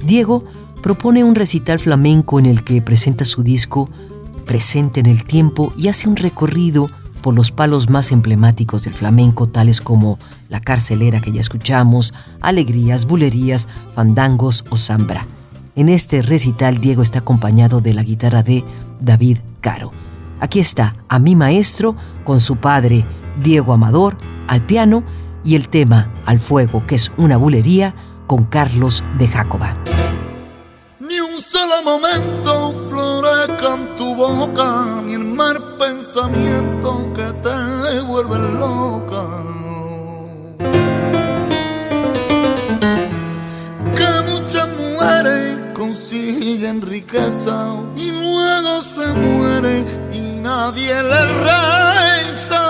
Diego 0.03 0.45
propone 0.81 1.23
un 1.23 1.35
recital 1.35 1.77
flamenco 1.77 2.39
en 2.39 2.47
el 2.47 2.63
que 2.63 2.81
presenta 2.81 3.23
su 3.23 3.43
disco 3.43 3.87
presente 4.47 4.99
en 4.99 5.05
el 5.05 5.25
tiempo 5.25 5.71
y 5.77 5.89
hace 5.89 6.09
un 6.09 6.15
recorrido 6.15 6.89
los 7.31 7.51
palos 7.51 7.89
más 7.89 8.11
emblemáticos 8.11 8.83
del 8.83 8.93
flamenco, 8.93 9.47
tales 9.47 9.81
como 9.81 10.19
la 10.49 10.59
carcelera 10.59 11.21
que 11.21 11.31
ya 11.31 11.41
escuchamos, 11.41 12.13
alegrías, 12.41 13.05
bulerías, 13.05 13.67
fandangos 13.95 14.63
o 14.69 14.77
zambra. 14.77 15.25
En 15.75 15.89
este 15.89 16.21
recital 16.21 16.79
Diego 16.79 17.03
está 17.03 17.19
acompañado 17.19 17.81
de 17.81 17.93
la 17.93 18.03
guitarra 18.03 18.43
de 18.43 18.63
David 18.99 19.37
Caro. 19.61 19.91
Aquí 20.39 20.59
está 20.59 20.95
a 21.07 21.19
mi 21.19 21.35
maestro 21.35 21.95
con 22.23 22.41
su 22.41 22.57
padre 22.57 23.05
Diego 23.41 23.73
Amador 23.73 24.17
al 24.47 24.65
piano 24.65 25.03
y 25.43 25.55
el 25.55 25.69
tema 25.69 26.11
Al 26.25 26.39
Fuego, 26.39 26.85
que 26.85 26.95
es 26.95 27.11
una 27.17 27.37
bulería 27.37 27.95
con 28.27 28.45
Carlos 28.45 29.03
de 29.17 29.27
Jacoba. 29.27 29.77
Ni 30.99 31.19
un 31.19 31.39
solo 31.39 31.83
momento 31.83 32.86
en 33.49 33.95
tu 33.95 34.15
boca, 34.15 35.01
ni 35.05 35.13
el 35.13 35.23
mar 35.23 35.57
pensamiento 35.79 37.11
que 37.15 37.27
te 37.45 38.01
vuelve 38.01 38.37
loca. 38.59 39.23
Que 43.95 44.09
muchas 44.29 44.67
mujeres 44.77 45.59
consiguen 45.73 46.81
riqueza 46.81 47.73
y 47.95 48.11
luego 48.11 48.81
se 48.81 49.07
mueren 49.13 49.85
y 50.13 50.41
nadie 50.41 51.01
le 51.11 51.21
reza. 51.47 52.65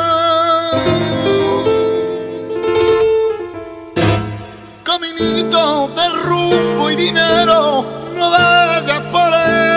Caminito 4.83 5.89
de 5.95 6.09
rumbo 6.27 6.91
y 6.91 6.95
dinero 6.95 7.85
no 8.15 8.29
vayas 8.29 9.01
por 9.11 9.33
ahí. 9.33 9.76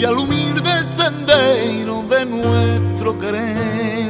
Y 0.00 0.04
al 0.06 0.16
humilde 0.16 0.70
sendero 0.96 2.02
de 2.04 2.24
nuestro 2.24 3.18
querer. 3.18 4.08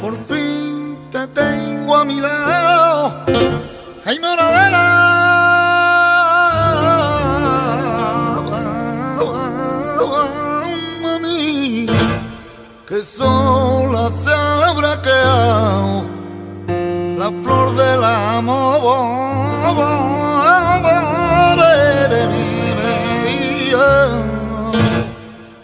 Por 0.00 0.16
fin 0.16 0.98
te 1.12 1.28
tengo 1.28 1.94
a 1.94 2.04
mi 2.04 2.20
lado. 2.20 3.24
Ay, 4.04 4.18
sola 13.02 13.39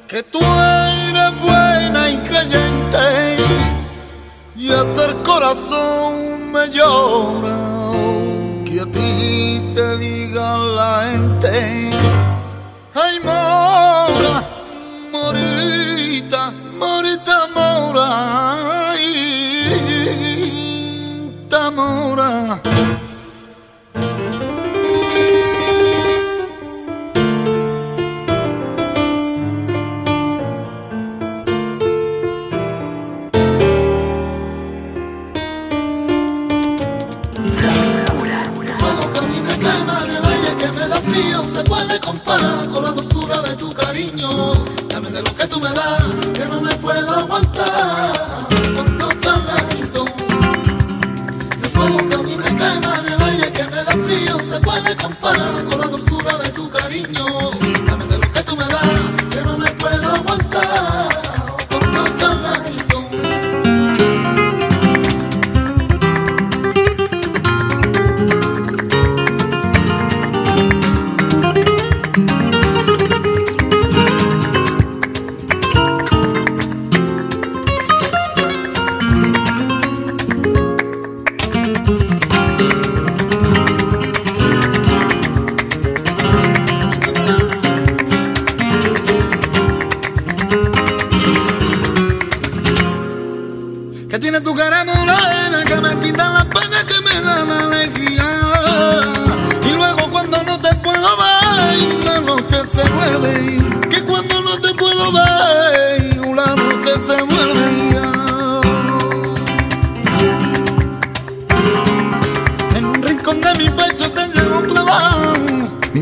que 0.09 0.23
tú 0.23 0.39
eres 0.41 1.41
buena 1.43 2.09
y 2.09 2.19
creyente 2.19 3.37
y 4.57 4.71
hasta 4.71 5.07
el 5.07 5.17
corazón 5.23 6.53
me 6.53 6.69
llora 6.71 7.59
que 8.65 8.81
a 8.81 8.87
ti 8.87 9.73
te 9.75 9.99
diga 9.99 10.57
la 10.57 11.09
gente 11.13 11.91
ay 12.95 13.21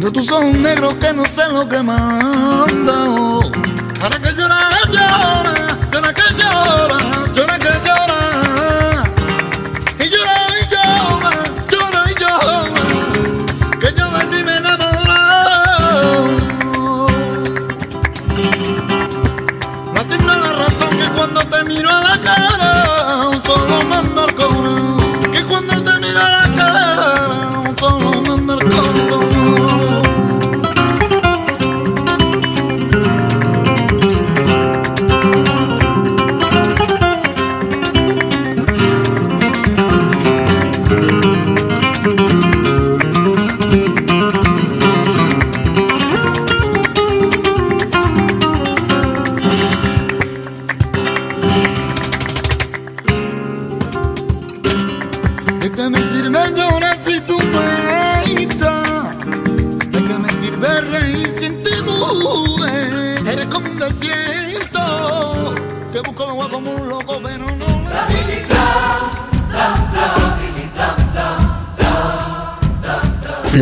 Pero 0.04 0.12
tus 0.12 0.30
ojos 0.32 0.54
negros 0.56 0.92
que 1.00 1.14
no 1.14 1.24
sé 1.24 1.48
lo 1.50 1.66
que 1.66 1.82
manda. 1.82 3.08
Oh. 3.08 3.50
¿Para 3.98 4.18
que 4.18 4.34
llora, 4.34 4.58
llora? 4.92 5.54
¿Será 5.90 6.12
que 6.12 6.22
llora? 6.34 7.23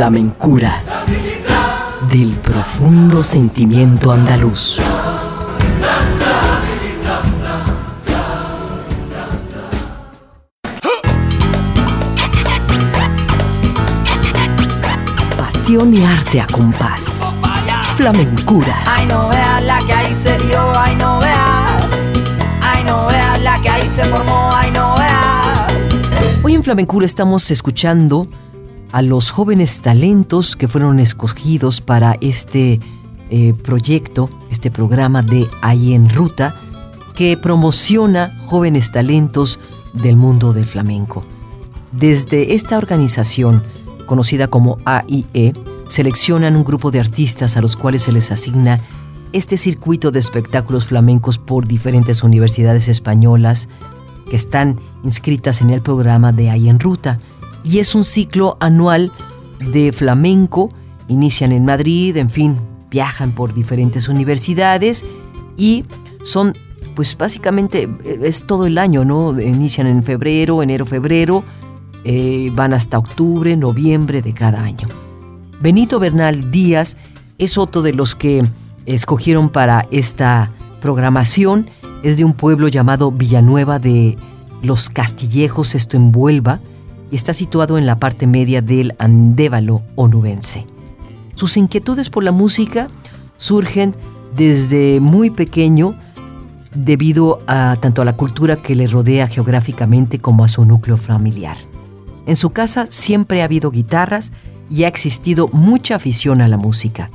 Flamencura 0.03 0.83
del 2.11 2.31
profundo 2.38 3.23
sentimiento 3.23 4.11
andaluz. 4.11 4.81
Pasión 15.38 15.95
y 15.95 16.05
arte 16.05 16.41
a 16.41 16.49
compás. 16.49 17.23
Flamencura. 17.97 18.83
Ay, 18.89 19.07
no 19.07 19.29
veas 19.29 19.62
la 19.62 19.79
que 19.87 19.93
ahí 19.93 20.16
se 20.20 20.37
dio, 20.39 20.61
ay, 20.81 20.97
no 20.97 21.20
veas. 21.20 21.87
Ay, 22.61 22.83
no 22.83 23.07
veas 23.07 23.41
la 23.41 23.57
que 23.62 23.70
ahí 23.70 23.89
se 23.89 24.05
formó, 24.07 24.51
ay, 24.53 24.72
no 24.72 24.97
veas. 24.97 26.43
Hoy 26.43 26.57
en 26.57 26.64
Flamencura 26.64 27.07
estamos 27.07 27.49
escuchando 27.53 28.26
a 28.93 29.03
los 29.03 29.30
jóvenes 29.30 29.80
talentos 29.80 30.55
que 30.55 30.68
fueron 30.68 31.01
escogidos 31.01 31.80
para 31.80 32.16
este 32.20 32.78
eh, 33.30 33.55
proyecto, 33.64 34.28
este 34.51 34.70
programa 34.70 35.22
de 35.22 35.49
Ahí 35.62 35.95
en 35.95 36.11
Ruta, 36.11 36.55
que 37.16 37.36
promociona 37.38 38.38
jóvenes 38.47 38.93
talentos 38.93 39.59
del 39.95 40.16
mundo 40.16 40.53
del 40.53 40.66
flamenco. 40.66 41.24
Desde 41.90 42.55
esta 42.55 42.76
organización, 42.76 43.62
conocida 44.07 44.49
como 44.49 44.78
AIE, 44.84 45.55
seleccionan 45.88 46.57
un 46.57 46.64
grupo 46.64 46.90
de 46.90 47.01
artistas 47.01 47.57
a 47.57 47.62
los 47.62 47.76
cuales 47.76 48.03
se 48.03 48.12
les 48.12 48.30
asigna 48.30 48.80
este 49.32 49.57
circuito 49.57 50.11
de 50.11 50.18
espectáculos 50.18 50.84
flamencos 50.84 51.38
por 51.38 51.66
diferentes 51.66 52.22
universidades 52.22 52.88
españolas 52.88 53.68
que 54.28 54.36
están 54.36 54.78
inscritas 55.03 55.62
en 55.62 55.70
el 55.70 55.80
programa 55.80 56.32
de 56.32 56.51
Ahí 56.51 56.68
en 56.68 56.78
Ruta 56.78 57.18
y 57.65 57.79
es 57.79 57.95
un 57.95 58.05
ciclo 58.05 58.57
anual 58.61 59.13
de 59.61 59.93
flamenco. 59.93 60.73
Inician 61.09 61.53
en 61.53 61.65
Madrid, 61.65 62.17
en 62.17 62.31
fin, 62.31 62.57
viajan 62.91 63.33
por 63.33 63.55
diferentes 63.55 64.09
universidades 64.09 65.05
y 65.57 65.85
son, 66.25 66.53
pues 66.95 67.17
básicamente 67.17 67.89
eh, 68.05 68.21
es 68.23 68.47
todo 68.47 68.67
el 68.67 68.79
año, 68.79 69.05
¿no? 69.05 69.39
Inician 69.41 69.87
en 69.87 70.03
febrero, 70.05 70.63
enero, 70.63 70.87
febrero, 70.87 71.45
eh, 72.05 72.51
van 72.55 72.75
hasta 72.75 72.99
octubre, 72.99 73.57
noviembre 73.57 74.23
de 74.23 74.33
cada 74.33 74.63
año. 74.63 74.89
Benito 75.61 75.99
Bernal 75.99 76.51
Díaz 76.51 76.97
es 77.39 77.59
otro 77.59 77.83
de 77.83 77.93
los 77.93 78.15
que 78.15 78.43
escogieron 78.87 79.49
para 79.49 79.87
esta 79.91 80.51
programación. 80.81 81.71
Es 82.03 82.17
de 82.17 82.25
un 82.25 82.33
pueblo 82.33 82.67
llamado 82.67 83.13
Villanueva 83.13 83.79
de 83.79 84.17
los 84.63 84.91
Castillejos, 84.91 85.75
esto 85.77 85.97
en 85.97 86.11
Huelva 86.15 86.61
está 87.17 87.35
situado 87.35 87.79
en 87.79 87.87
la 87.87 87.99
parte 87.99 88.27
media 88.27 88.63
del 88.63 88.95
Andévalo 88.99 89.83
onubense. 89.97 90.67
Sus 91.35 91.57
inquietudes 91.57 92.11
por 92.11 92.25
la 92.25 92.33
música 92.33 92.89
surgen 93.37 93.95
desde 94.37 95.01
muy 95.01 95.31
pequeño 95.31 95.95
debido 96.75 97.41
a 97.47 97.77
tanto 97.81 98.01
a 98.01 98.05
la 98.05 98.17
cultura 98.17 98.57
que 98.57 98.75
le 98.75 98.87
rodea 98.87 99.29
geográficamente 99.29 100.19
como 100.19 100.45
a 100.45 100.49
su 100.49 100.65
núcleo 100.65 100.97
familiar. 100.97 101.57
En 102.27 102.37
su 102.37 102.51
casa 102.51 102.87
siempre 102.89 103.43
ha 103.43 103.47
habido 103.47 103.71
guitarras 103.71 104.33
y 104.71 104.85
ha 104.85 104.89
existido 104.89 105.49
mucha 105.49 105.97
afición 105.97 106.41
a 106.41 106.49
la 106.49 106.57
música. 106.57 107.11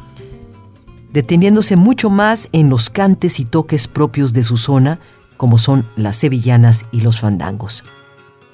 deteniéndose 1.12 1.76
mucho 1.78 2.12
más 2.12 2.48
en 2.52 2.70
los 2.70 2.92
cantes 2.92 3.40
y 3.40 3.46
toques 3.46 3.88
propios 3.88 4.34
de 4.34 4.44
su 4.44 4.58
zona, 4.58 5.00
como 5.38 5.58
son 5.58 5.86
las 5.96 6.18
sevillanas 6.18 6.86
y 6.92 7.00
los 7.02 7.22
fandangos. 7.22 7.84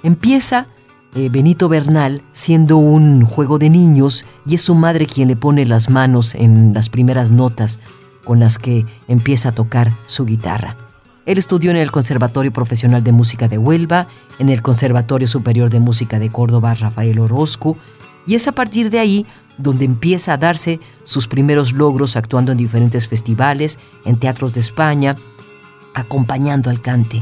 Empieza 0.03 0.67
eh, 1.15 1.29
Benito 1.29 1.69
Bernal 1.69 2.21
siendo 2.31 2.77
un 2.77 3.23
juego 3.23 3.59
de 3.59 3.69
niños 3.69 4.25
y 4.45 4.55
es 4.55 4.61
su 4.61 4.75
madre 4.75 5.05
quien 5.05 5.27
le 5.27 5.35
pone 5.35 5.65
las 5.65 5.89
manos 5.89 6.33
en 6.35 6.73
las 6.73 6.89
primeras 6.89 7.31
notas 7.31 7.79
con 8.23 8.39
las 8.39 8.57
que 8.57 8.85
empieza 9.07 9.49
a 9.49 9.51
tocar 9.51 9.91
su 10.07 10.25
guitarra. 10.25 10.77
Él 11.25 11.37
estudió 11.37 11.71
en 11.71 11.77
el 11.77 11.91
Conservatorio 11.91 12.51
Profesional 12.51 13.03
de 13.03 13.11
Música 13.11 13.47
de 13.47 13.57
Huelva, 13.57 14.07
en 14.39 14.49
el 14.49 14.61
Conservatorio 14.61 15.27
Superior 15.27 15.69
de 15.69 15.79
Música 15.79 16.19
de 16.19 16.29
Córdoba 16.29 16.73
Rafael 16.73 17.19
Orozco, 17.19 17.77
y 18.25 18.35
es 18.35 18.47
a 18.47 18.51
partir 18.51 18.89
de 18.89 18.99
ahí 18.99 19.25
donde 19.57 19.85
empieza 19.85 20.33
a 20.33 20.37
darse 20.37 20.79
sus 21.03 21.27
primeros 21.27 21.73
logros 21.73 22.15
actuando 22.15 22.51
en 22.51 22.57
diferentes 22.57 23.07
festivales, 23.07 23.79
en 24.03 24.17
teatros 24.17 24.53
de 24.53 24.61
España, 24.61 25.15
acompañando 25.93 26.69
al 26.69 26.81
cante. 26.81 27.21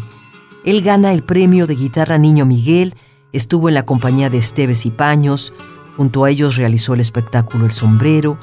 Él 0.63 0.81
gana 0.81 1.13
el 1.13 1.23
premio 1.23 1.67
de 1.67 1.75
guitarra 1.75 2.17
Niño 2.17 2.45
Miguel, 2.45 2.95
estuvo 3.31 3.69
en 3.69 3.75
la 3.75 3.85
compañía 3.85 4.29
de 4.29 4.37
Esteves 4.37 4.85
y 4.85 4.91
Paños, 4.91 5.53
junto 5.97 6.23
a 6.23 6.29
ellos 6.29 6.57
realizó 6.57 6.93
el 6.93 6.99
espectáculo 6.99 7.65
El 7.65 7.71
Sombrero, 7.71 8.37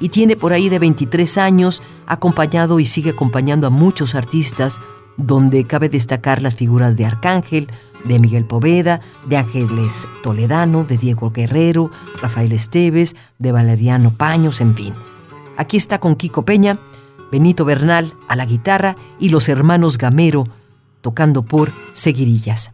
y 0.00 0.08
tiene 0.08 0.36
por 0.36 0.52
ahí 0.52 0.68
de 0.68 0.78
23 0.78 1.38
años, 1.38 1.82
acompañado 2.06 2.80
y 2.80 2.86
sigue 2.86 3.10
acompañando 3.10 3.66
a 3.66 3.70
muchos 3.70 4.14
artistas, 4.14 4.80
donde 5.16 5.64
cabe 5.64 5.88
destacar 5.88 6.42
las 6.42 6.54
figuras 6.54 6.96
de 6.96 7.04
Arcángel, 7.04 7.68
de 8.04 8.18
Miguel 8.18 8.44
Poveda, 8.44 9.00
de 9.26 9.36
Ángeles 9.36 10.08
Toledano, 10.22 10.84
de 10.84 10.98
Diego 10.98 11.30
Guerrero, 11.30 11.90
Rafael 12.20 12.52
Esteves, 12.52 13.14
de 13.38 13.52
Valeriano 13.52 14.12
Paños, 14.12 14.60
en 14.60 14.74
fin. 14.74 14.94
Aquí 15.56 15.76
está 15.76 16.00
con 16.00 16.16
Kiko 16.16 16.44
Peña, 16.44 16.80
Benito 17.30 17.64
Bernal 17.64 18.12
a 18.28 18.36
la 18.36 18.46
guitarra 18.46 18.96
y 19.20 19.28
los 19.28 19.48
hermanos 19.48 19.98
Gamero 19.98 20.48
tocando 21.00 21.44
por 21.44 21.70
Seguirillas. 21.92 22.72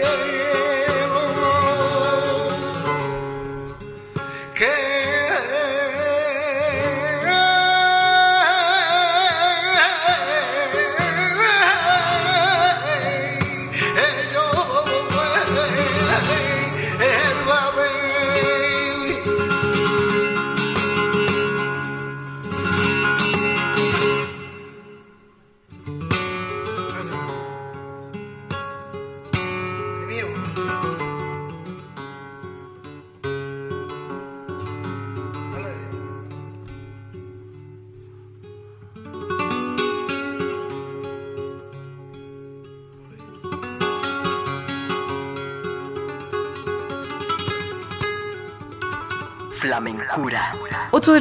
Otro 0.00 0.32
de 0.32 0.47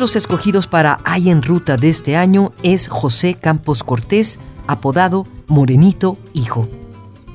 los 0.08 0.16
escogidos 0.16 0.68
para 0.68 1.01
Hay 1.03 1.30
en 1.30 1.43
Ruta 1.43 1.76
de 1.76 1.89
este 1.89 2.16
año 2.16 2.53
es 2.64 2.88
José 2.88 3.34
Campos 3.34 3.84
Cortés, 3.84 4.39
apodado 4.66 5.28
Morenito 5.47 6.18
Hijo. 6.32 6.70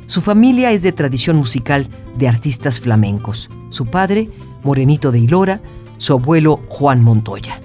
Su 0.07 0.23
familia 0.23 0.71
es 0.71 0.81
de 0.81 0.91
tradición 0.93 1.37
musical 1.37 1.87
de 2.17 2.29
artistas 2.29 2.81
flamencos. 2.81 3.51
Su 3.69 3.85
padre, 3.85 4.31
Morenito 4.63 5.13
de 5.13 5.19
Hilora, 5.19 5.61
su 5.99 6.15
abuelo 6.15 6.61
Juan 6.69 7.03
Montoya. 7.03 7.61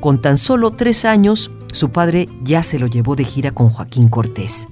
Con 0.00 0.22
tan 0.22 0.38
solo 0.38 0.70
tres 0.70 1.04
años, 1.04 1.50
su 1.70 1.90
padre 1.90 2.26
ya 2.42 2.62
se 2.62 2.78
lo 2.78 2.86
llevó 2.86 3.16
de 3.16 3.24
gira 3.24 3.50
con 3.50 3.68
Joaquín 3.68 4.08
Cortés. 4.08 4.66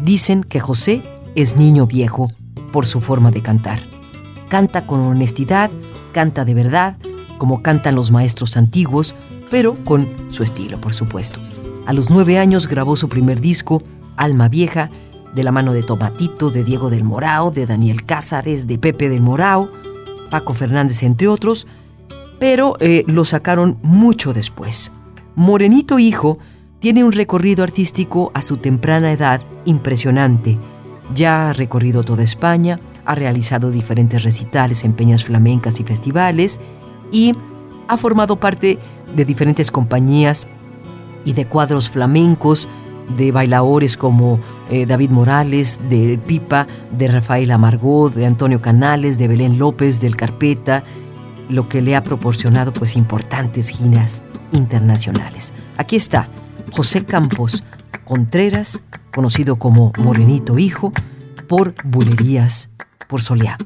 Dicen 0.00 0.42
que 0.42 0.58
José 0.58 1.00
es 1.36 1.54
niño 1.54 1.86
viejo 1.86 2.32
por 2.72 2.86
su 2.86 3.00
forma 3.00 3.30
de 3.30 3.40
cantar. 3.40 3.78
Canta 4.48 4.84
con 4.84 4.98
honestidad, 4.98 5.70
canta 6.10 6.44
de 6.44 6.54
verdad, 6.54 6.96
como 7.38 7.62
cantan 7.62 7.94
los 7.94 8.10
maestros 8.10 8.56
antiguos, 8.56 9.14
pero 9.50 9.74
con 9.84 10.08
su 10.30 10.42
estilo, 10.42 10.80
por 10.80 10.94
supuesto. 10.94 11.38
A 11.86 11.92
los 11.92 12.10
nueve 12.10 12.38
años 12.38 12.68
grabó 12.68 12.96
su 12.96 13.08
primer 13.08 13.40
disco, 13.40 13.82
Alma 14.16 14.48
Vieja, 14.48 14.90
de 15.34 15.44
la 15.44 15.52
mano 15.52 15.72
de 15.72 15.82
Tomatito, 15.82 16.50
de 16.50 16.64
Diego 16.64 16.90
del 16.90 17.04
Morao, 17.04 17.50
de 17.50 17.66
Daniel 17.66 18.04
Cázares, 18.04 18.66
de 18.66 18.78
Pepe 18.78 19.08
del 19.08 19.20
Morao, 19.20 19.70
Paco 20.30 20.54
Fernández, 20.54 21.02
entre 21.02 21.28
otros. 21.28 21.66
pero 22.38 22.76
eh, 22.80 23.04
lo 23.06 23.24
sacaron 23.24 23.78
mucho 23.82 24.34
después. 24.34 24.90
Morenito 25.36 25.98
Hijo 25.98 26.38
tiene 26.80 27.02
un 27.02 27.12
recorrido 27.12 27.64
artístico 27.64 28.30
a 28.34 28.42
su 28.42 28.58
temprana 28.58 29.12
edad 29.12 29.40
impresionante. 29.64 30.58
Ya 31.14 31.48
ha 31.48 31.52
recorrido 31.52 32.02
toda 32.02 32.22
España, 32.22 32.78
ha 33.06 33.14
realizado 33.14 33.70
diferentes 33.70 34.22
recitales 34.22 34.84
en 34.84 34.92
peñas 34.92 35.24
flamencas 35.24 35.80
y 35.80 35.84
festivales 35.84 36.60
y 37.12 37.34
ha 37.88 37.96
formado 37.96 38.36
parte 38.36 38.78
de 39.14 39.24
diferentes 39.24 39.70
compañías 39.70 40.46
y 41.24 41.32
de 41.32 41.46
cuadros 41.46 41.90
flamencos, 41.90 42.68
de 43.16 43.30
bailadores 43.30 43.96
como 43.96 44.40
eh, 44.70 44.86
David 44.86 45.10
Morales, 45.10 45.78
de 45.88 46.18
Pipa, 46.18 46.66
de 46.90 47.08
Rafael 47.08 47.50
Amargó, 47.50 48.10
de 48.10 48.26
Antonio 48.26 48.60
Canales, 48.60 49.18
de 49.18 49.28
Belén 49.28 49.58
López, 49.58 50.00
del 50.00 50.16
Carpeta, 50.16 50.82
lo 51.48 51.68
que 51.68 51.82
le 51.82 51.94
ha 51.94 52.02
proporcionado 52.02 52.72
pues 52.72 52.96
importantes 52.96 53.68
giras 53.68 54.22
internacionales. 54.52 55.52
Aquí 55.76 55.96
está 55.96 56.28
José 56.72 57.04
Campos 57.04 57.62
Contreras, 58.04 58.82
conocido 59.12 59.56
como 59.56 59.92
Morenito 59.98 60.58
Hijo, 60.58 60.92
por 61.48 61.74
Bulerías 61.84 62.70
por 63.08 63.22
Soleá. 63.22 63.56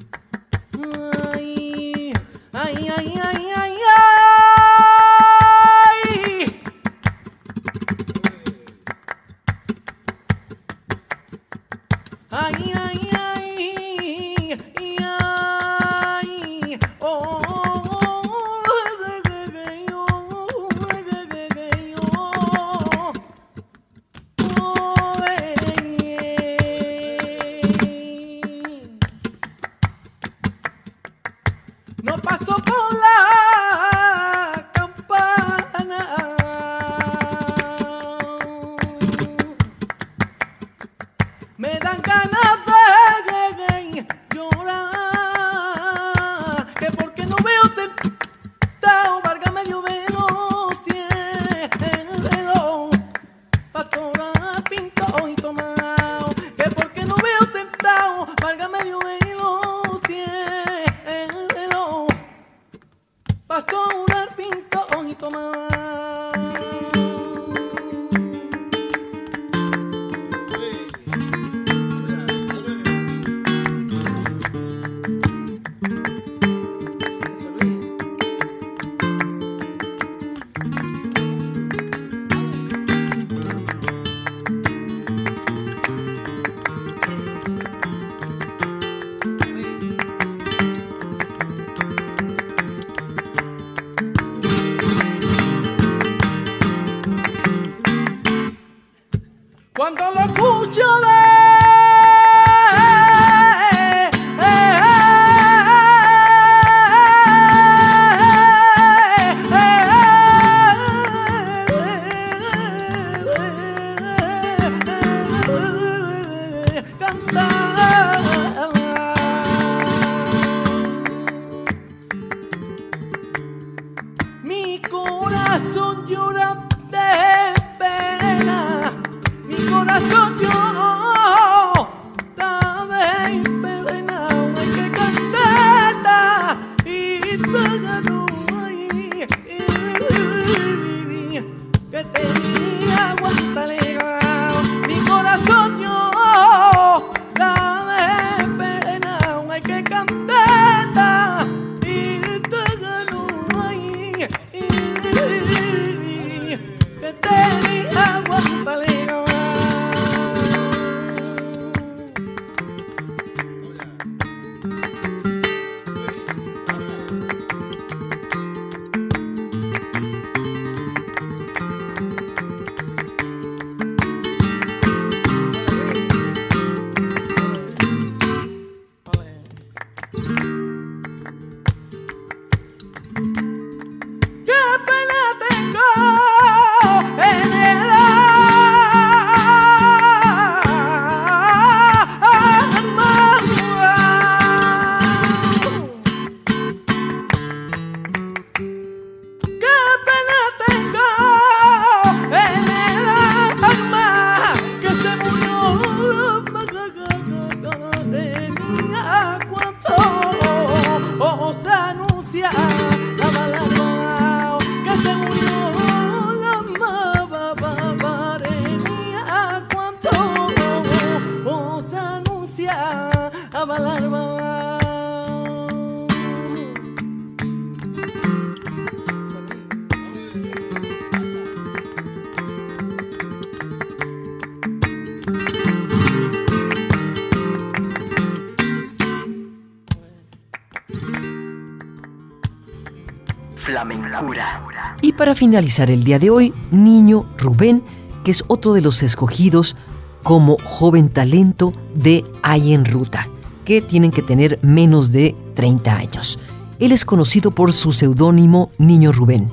Para 245.31 245.39
finalizar 245.39 245.93
el 245.93 246.03
día 246.03 246.19
de 246.19 246.29
hoy, 246.29 246.53
Niño 246.73 247.25
Rubén, 247.39 247.85
que 248.25 248.33
es 248.33 248.43
otro 248.49 248.73
de 248.73 248.81
los 248.81 249.01
escogidos 249.05 249.77
como 250.25 250.57
joven 250.65 251.09
talento 251.09 251.73
de 251.95 252.25
Hay 252.43 252.73
en 252.73 252.85
Ruta, 252.85 253.29
que 253.65 253.81
tienen 253.81 254.11
que 254.11 254.23
tener 254.23 254.59
menos 254.63 255.13
de 255.13 255.37
30 255.55 255.95
años. 255.95 256.41
Él 256.81 256.91
es 256.91 257.05
conocido 257.05 257.53
por 257.53 257.73
su 257.73 257.93
seudónimo 257.93 258.73
Niño 258.77 259.13
Rubén 259.13 259.47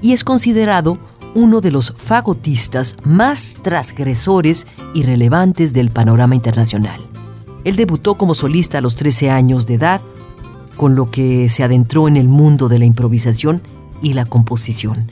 y 0.00 0.12
es 0.12 0.24
considerado 0.24 0.98
uno 1.36 1.60
de 1.60 1.70
los 1.70 1.94
fagotistas 1.96 2.96
más 3.04 3.58
transgresores 3.62 4.66
y 4.92 5.04
relevantes 5.04 5.72
del 5.72 5.90
panorama 5.90 6.34
internacional. 6.34 7.00
Él 7.62 7.76
debutó 7.76 8.16
como 8.16 8.34
solista 8.34 8.78
a 8.78 8.80
los 8.80 8.96
13 8.96 9.30
años 9.30 9.68
de 9.68 9.74
edad, 9.74 10.00
con 10.76 10.96
lo 10.96 11.12
que 11.12 11.48
se 11.48 11.62
adentró 11.62 12.08
en 12.08 12.16
el 12.16 12.26
mundo 12.26 12.68
de 12.68 12.80
la 12.80 12.86
improvisación 12.86 13.62
y 14.02 14.12
la 14.12 14.24
composición. 14.24 15.10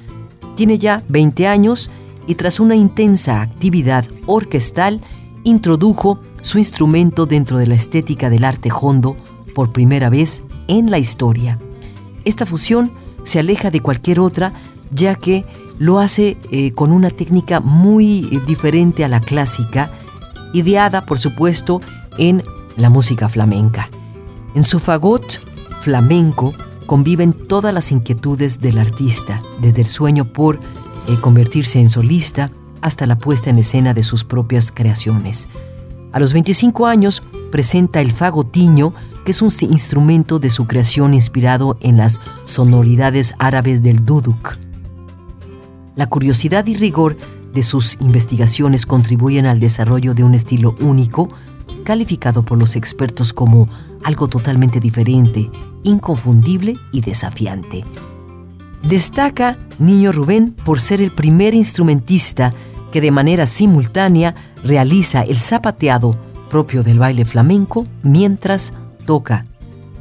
Tiene 0.57 0.79
ya 0.79 1.03
20 1.09 1.47
años 1.47 1.91
y 2.27 2.35
tras 2.35 2.61
una 2.61 2.77
intensa 2.77 3.41
actividad 3.43 4.05
orquestal, 4.27 5.01
introdujo 5.45 6.21
su 6.43 6.59
instrumento 6.59 7.27
dentro 7.27 7.59
de 7.59 7.67
la 7.67 7.75
estética 7.75 8.31
del 8.31 8.45
arte 8.45 8.71
hondo 8.73 9.17
por 9.55 9.73
primera 9.73 10.11
vez 10.11 10.43
en 10.69 10.91
la 10.91 10.99
historia. 10.99 11.59
Esta 12.25 12.47
fusión 12.47 12.93
se 13.25 13.39
aleja 13.39 13.71
de 13.71 13.81
cualquier 13.81 14.21
otra 14.21 14.53
ya 14.91 15.15
que 15.15 15.45
lo 15.79 15.99
hace 15.99 16.37
eh, 16.51 16.73
con 16.73 16.93
una 16.93 17.11
técnica 17.11 17.61
muy 17.61 18.29
eh, 18.31 18.41
diferente 18.47 19.05
a 19.05 19.09
la 19.09 19.21
clásica, 19.21 19.91
ideada 20.53 21.07
por 21.07 21.19
supuesto 21.19 21.81
en 22.19 22.43
la 22.77 22.91
música 22.91 23.29
flamenca. 23.29 23.89
En 24.55 24.65
su 24.65 24.79
fagot 24.79 25.41
flamenco 25.83 26.53
conviven 26.91 27.35
todas 27.35 27.73
las 27.73 27.93
inquietudes 27.93 28.61
del 28.61 28.77
artista, 28.77 29.41
desde 29.61 29.81
el 29.81 29.87
sueño 29.87 30.25
por 30.25 30.57
eh, 30.57 30.61
convertirse 31.21 31.79
en 31.79 31.89
solista 31.89 32.51
hasta 32.81 33.07
la 33.07 33.17
puesta 33.17 33.49
en 33.49 33.59
escena 33.59 33.95
de 33.95 34.03
sus 34.03 34.25
propias 34.25 34.73
creaciones. 34.73 35.47
A 36.11 36.19
los 36.19 36.33
25 36.33 36.89
años 36.89 37.23
presenta 37.53 38.01
el 38.01 38.11
fagotiño, 38.11 38.93
que 39.25 39.31
es 39.31 39.41
un 39.41 39.53
instrumento 39.71 40.41
de 40.41 40.51
su 40.51 40.67
creación 40.67 41.15
inspirado 41.15 41.79
en 41.81 41.97
las 41.97 42.19
sonoridades 42.45 43.35
árabes 43.39 43.85
del 43.85 44.05
duduk. 44.05 44.59
La 45.95 46.09
curiosidad 46.09 46.67
y 46.67 46.75
rigor 46.75 47.17
de 47.53 47.63
sus 47.63 47.99
investigaciones 48.01 48.85
contribuyen 48.85 49.47
al 49.47 49.61
desarrollo 49.61 50.13
de 50.13 50.25
un 50.25 50.35
estilo 50.35 50.75
único, 50.81 51.29
calificado 51.85 52.43
por 52.43 52.59
los 52.59 52.75
expertos 52.75 53.33
como 53.33 53.69
algo 54.03 54.27
totalmente 54.27 54.81
diferente, 54.81 55.53
inconfundible 55.83 56.75
y 56.93 57.01
desafiante. 57.01 57.85
Destaca 58.83 59.59
Niño 59.79 60.13
Rubén 60.13 60.53
por 60.65 60.81
ser 60.81 61.01
el 61.01 61.11
primer 61.11 61.55
instrumentista 61.55 62.53
que 62.93 63.01
de 63.01 63.11
manera 63.11 63.47
simultánea 63.47 64.35
realiza 64.65 65.23
el 65.23 65.37
zapateado 65.37 66.17
propio 66.51 66.83
del 66.83 66.99
baile 66.99 67.25
flamenco 67.25 67.87
mientras 68.03 68.73
toca. 69.07 69.47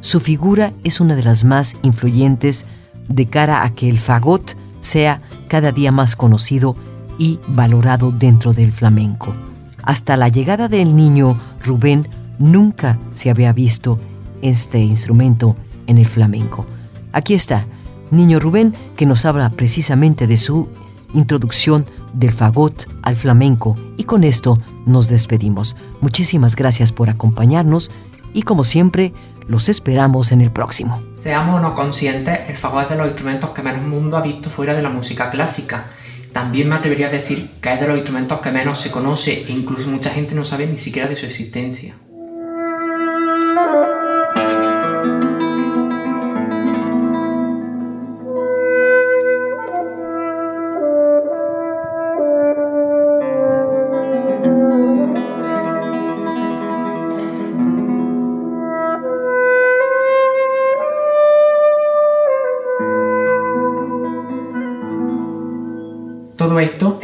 Su 0.00 0.20
figura 0.20 0.72
es 0.82 1.00
una 1.00 1.14
de 1.14 1.22
las 1.22 1.44
más 1.44 1.76
influyentes 1.82 2.64
de 3.08 3.26
cara 3.26 3.64
a 3.64 3.74
que 3.74 3.88
el 3.88 3.98
fagot 3.98 4.56
sea 4.80 5.22
cada 5.48 5.72
día 5.72 5.92
más 5.92 6.16
conocido 6.16 6.74
y 7.18 7.38
valorado 7.48 8.10
dentro 8.10 8.52
del 8.52 8.72
flamenco. 8.72 9.34
Hasta 9.82 10.16
la 10.16 10.28
llegada 10.28 10.68
del 10.68 10.96
niño 10.96 11.38
Rubén 11.64 12.08
nunca 12.38 12.98
se 13.12 13.30
había 13.30 13.52
visto 13.52 13.98
este 14.42 14.78
instrumento 14.80 15.56
en 15.90 15.98
el 15.98 16.06
flamenco. 16.06 16.64
Aquí 17.12 17.34
está, 17.34 17.66
niño 18.10 18.38
Rubén, 18.38 18.72
que 18.96 19.06
nos 19.06 19.24
habla 19.24 19.50
precisamente 19.50 20.26
de 20.26 20.36
su 20.36 20.68
introducción 21.12 21.84
del 22.14 22.32
fagot 22.32 22.88
al 23.02 23.16
flamenco 23.16 23.76
y 23.96 24.04
con 24.04 24.24
esto 24.24 24.58
nos 24.86 25.08
despedimos. 25.08 25.76
Muchísimas 26.00 26.56
gracias 26.56 26.92
por 26.92 27.10
acompañarnos 27.10 27.90
y 28.32 28.42
como 28.42 28.64
siempre 28.64 29.12
los 29.48 29.68
esperamos 29.68 30.30
en 30.30 30.40
el 30.40 30.52
próximo. 30.52 31.02
Seamos 31.16 31.60
no 31.60 31.74
conscientes, 31.74 32.48
el 32.48 32.56
fagot 32.56 32.84
es 32.84 32.90
de 32.90 32.96
los 32.96 33.08
instrumentos 33.08 33.50
que 33.50 33.62
menos 33.62 33.82
mundo 33.82 34.16
ha 34.16 34.22
visto 34.22 34.48
fuera 34.48 34.74
de 34.74 34.82
la 34.82 34.90
música 34.90 35.30
clásica. 35.30 35.86
También 36.32 36.68
me 36.68 36.76
atrevería 36.76 37.08
a 37.08 37.10
decir 37.10 37.50
que 37.60 37.74
es 37.74 37.80
de 37.80 37.88
los 37.88 37.96
instrumentos 37.96 38.38
que 38.38 38.52
menos 38.52 38.78
se 38.78 38.92
conoce 38.92 39.44
e 39.48 39.50
incluso 39.50 39.90
mucha 39.90 40.10
gente 40.10 40.36
no 40.36 40.44
sabe 40.44 40.68
ni 40.68 40.78
siquiera 40.78 41.08
de 41.08 41.16
su 41.16 41.26
existencia. 41.26 41.96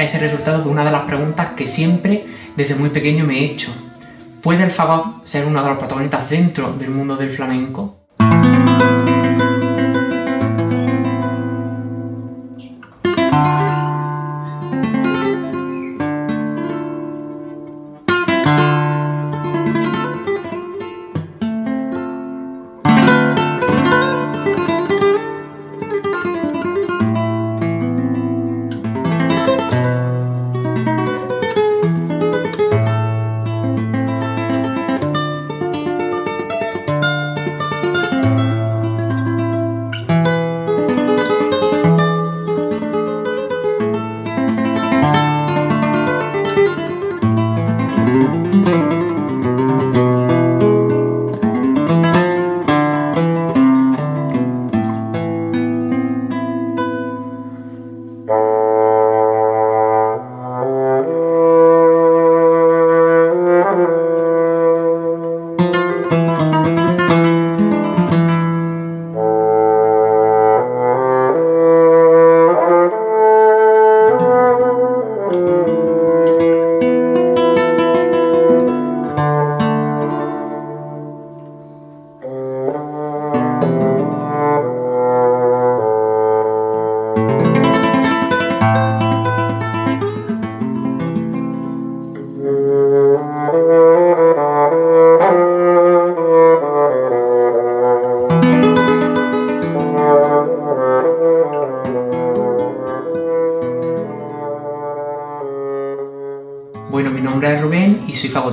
Esto 0.06 0.18
es 0.18 0.22
el 0.22 0.30
resultado 0.30 0.62
de 0.62 0.68
una 0.68 0.84
de 0.84 0.92
las 0.92 1.02
preguntas 1.02 1.48
que 1.56 1.66
siempre 1.66 2.26
desde 2.54 2.76
muy 2.76 2.90
pequeño 2.90 3.24
me 3.24 3.40
he 3.40 3.44
hecho. 3.44 3.72
¿Puede 4.40 4.62
el 4.62 4.70
fagot 4.70 5.24
ser 5.24 5.44
uno 5.46 5.60
de 5.60 5.68
los 5.68 5.78
protagonistas 5.78 6.30
dentro 6.30 6.72
del 6.72 6.90
mundo 6.90 7.16
del 7.16 7.30
flamenco? 7.32 8.05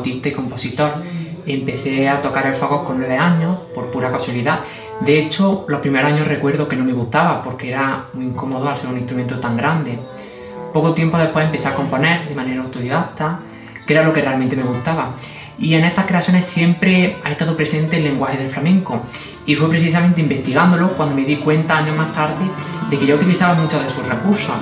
Fagotista 0.03 0.29
y 0.29 0.31
compositor. 0.31 0.91
Empecé 1.45 2.09
a 2.09 2.21
tocar 2.21 2.45
el 2.47 2.53
fagot 2.53 2.83
con 2.85 2.99
nueve 2.99 3.17
años, 3.17 3.57
por 3.73 3.89
pura 3.89 4.11
casualidad. 4.11 4.59
De 5.01 5.19
hecho, 5.19 5.65
los 5.67 5.79
primeros 5.79 6.11
años 6.11 6.27
recuerdo 6.27 6.67
que 6.67 6.75
no 6.75 6.83
me 6.83 6.93
gustaba 6.93 7.41
porque 7.41 7.69
era 7.69 8.07
muy 8.13 8.25
incómodo 8.25 8.69
al 8.69 8.77
ser 8.77 8.89
un 8.89 8.97
instrumento 8.97 9.39
tan 9.39 9.55
grande. 9.55 9.97
Poco 10.73 10.93
tiempo 10.93 11.17
después 11.17 11.45
empecé 11.45 11.69
a 11.69 11.75
componer 11.75 12.27
de 12.27 12.35
manera 12.35 12.61
autodidacta, 12.61 13.39
que 13.85 13.93
era 13.93 14.03
lo 14.03 14.11
que 14.11 14.21
realmente 14.21 14.55
me 14.55 14.63
gustaba. 14.63 15.15
Y 15.59 15.75
en 15.75 15.85
estas 15.85 16.05
creaciones 16.05 16.45
siempre 16.45 17.17
ha 17.23 17.29
estado 17.29 17.55
presente 17.55 17.97
el 17.97 18.03
lenguaje 18.03 18.37
del 18.37 18.49
flamenco. 18.49 19.03
Y 19.45 19.55
fue 19.55 19.69
precisamente 19.69 20.21
investigándolo 20.21 20.95
cuando 20.95 21.15
me 21.15 21.23
di 21.23 21.37
cuenta 21.37 21.77
años 21.77 21.95
más 21.95 22.11
tarde 22.11 22.45
de 22.89 22.97
que 22.97 23.05
yo 23.05 23.15
utilizaba 23.15 23.53
muchos 23.53 23.81
de 23.83 23.89
sus 23.89 24.05
recursos. 24.07 24.55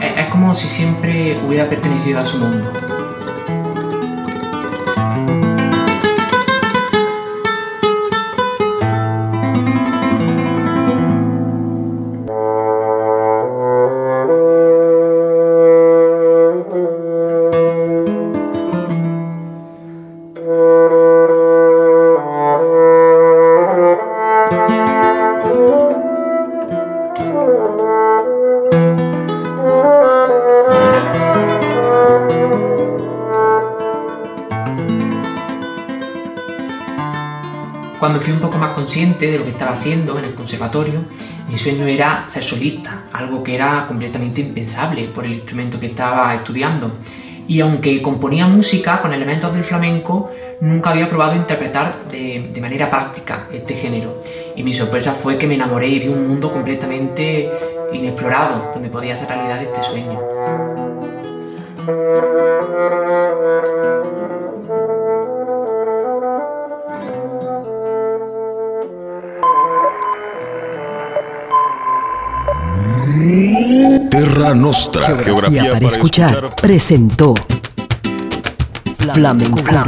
Es 0.00 0.26
como 0.28 0.52
si 0.52 0.68
siempre 0.68 1.38
hubiera 1.46 1.68
pertenecido 1.68 2.18
a 2.18 2.24
su 2.24 2.38
mundo. 2.38 2.95
Consciente 38.86 39.32
de 39.32 39.38
lo 39.38 39.42
que 39.42 39.50
estaba 39.50 39.72
haciendo 39.72 40.16
en 40.16 40.26
el 40.26 40.34
conservatorio, 40.34 41.00
mi 41.48 41.58
sueño 41.58 41.86
era 41.86 42.24
ser 42.28 42.44
solista, 42.44 43.06
algo 43.12 43.42
que 43.42 43.56
era 43.56 43.84
completamente 43.88 44.42
impensable 44.42 45.08
por 45.08 45.24
el 45.26 45.32
instrumento 45.32 45.80
que 45.80 45.86
estaba 45.86 46.32
estudiando. 46.36 46.92
Y 47.48 47.58
aunque 47.58 48.00
componía 48.00 48.46
música 48.46 49.00
con 49.00 49.12
elementos 49.12 49.52
del 49.52 49.64
flamenco, 49.64 50.30
nunca 50.60 50.90
había 50.90 51.08
probado 51.08 51.34
interpretar 51.34 52.08
de, 52.12 52.48
de, 52.54 52.60
manera 52.60 52.88
práctica 52.88 53.48
este 53.52 53.74
género. 53.74 54.20
Y 54.54 54.62
mi 54.62 54.72
sorpresa 54.72 55.10
fue 55.12 55.36
que 55.36 55.48
me 55.48 55.54
enamoré 55.54 55.88
y 55.88 55.98
vi 55.98 56.06
un 56.06 56.28
mundo 56.28 56.52
completamente 56.52 57.50
inexplorado, 57.92 58.70
donde 58.72 58.88
podía 58.88 59.14
hacer 59.14 59.26
realidad 59.26 59.60
este 59.64 59.82
sueño. 59.82 60.25
Nostra. 74.76 75.06
Geografía, 75.24 75.72
para, 75.72 75.86
escuchar, 75.86 76.54
presentó 76.56 77.32
Flamencura. 79.08 79.86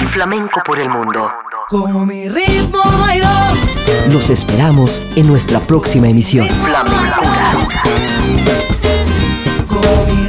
El 0.00 0.08
flamenco 0.08 0.62
por 0.64 0.78
el 0.78 0.88
mundo. 0.88 1.30
Como 1.68 2.06
mi 2.06 2.26
ritmo 2.30 2.82
no 2.82 3.04
hay 3.04 3.20
dos. 3.20 4.08
Los 4.10 4.30
esperamos 4.30 5.12
en 5.16 5.26
nuestra 5.26 5.60
próxima 5.60 6.08
emisión. 6.08 6.48
Flamencura. 6.48 7.52
Como 9.68 10.06
mi 10.06 10.19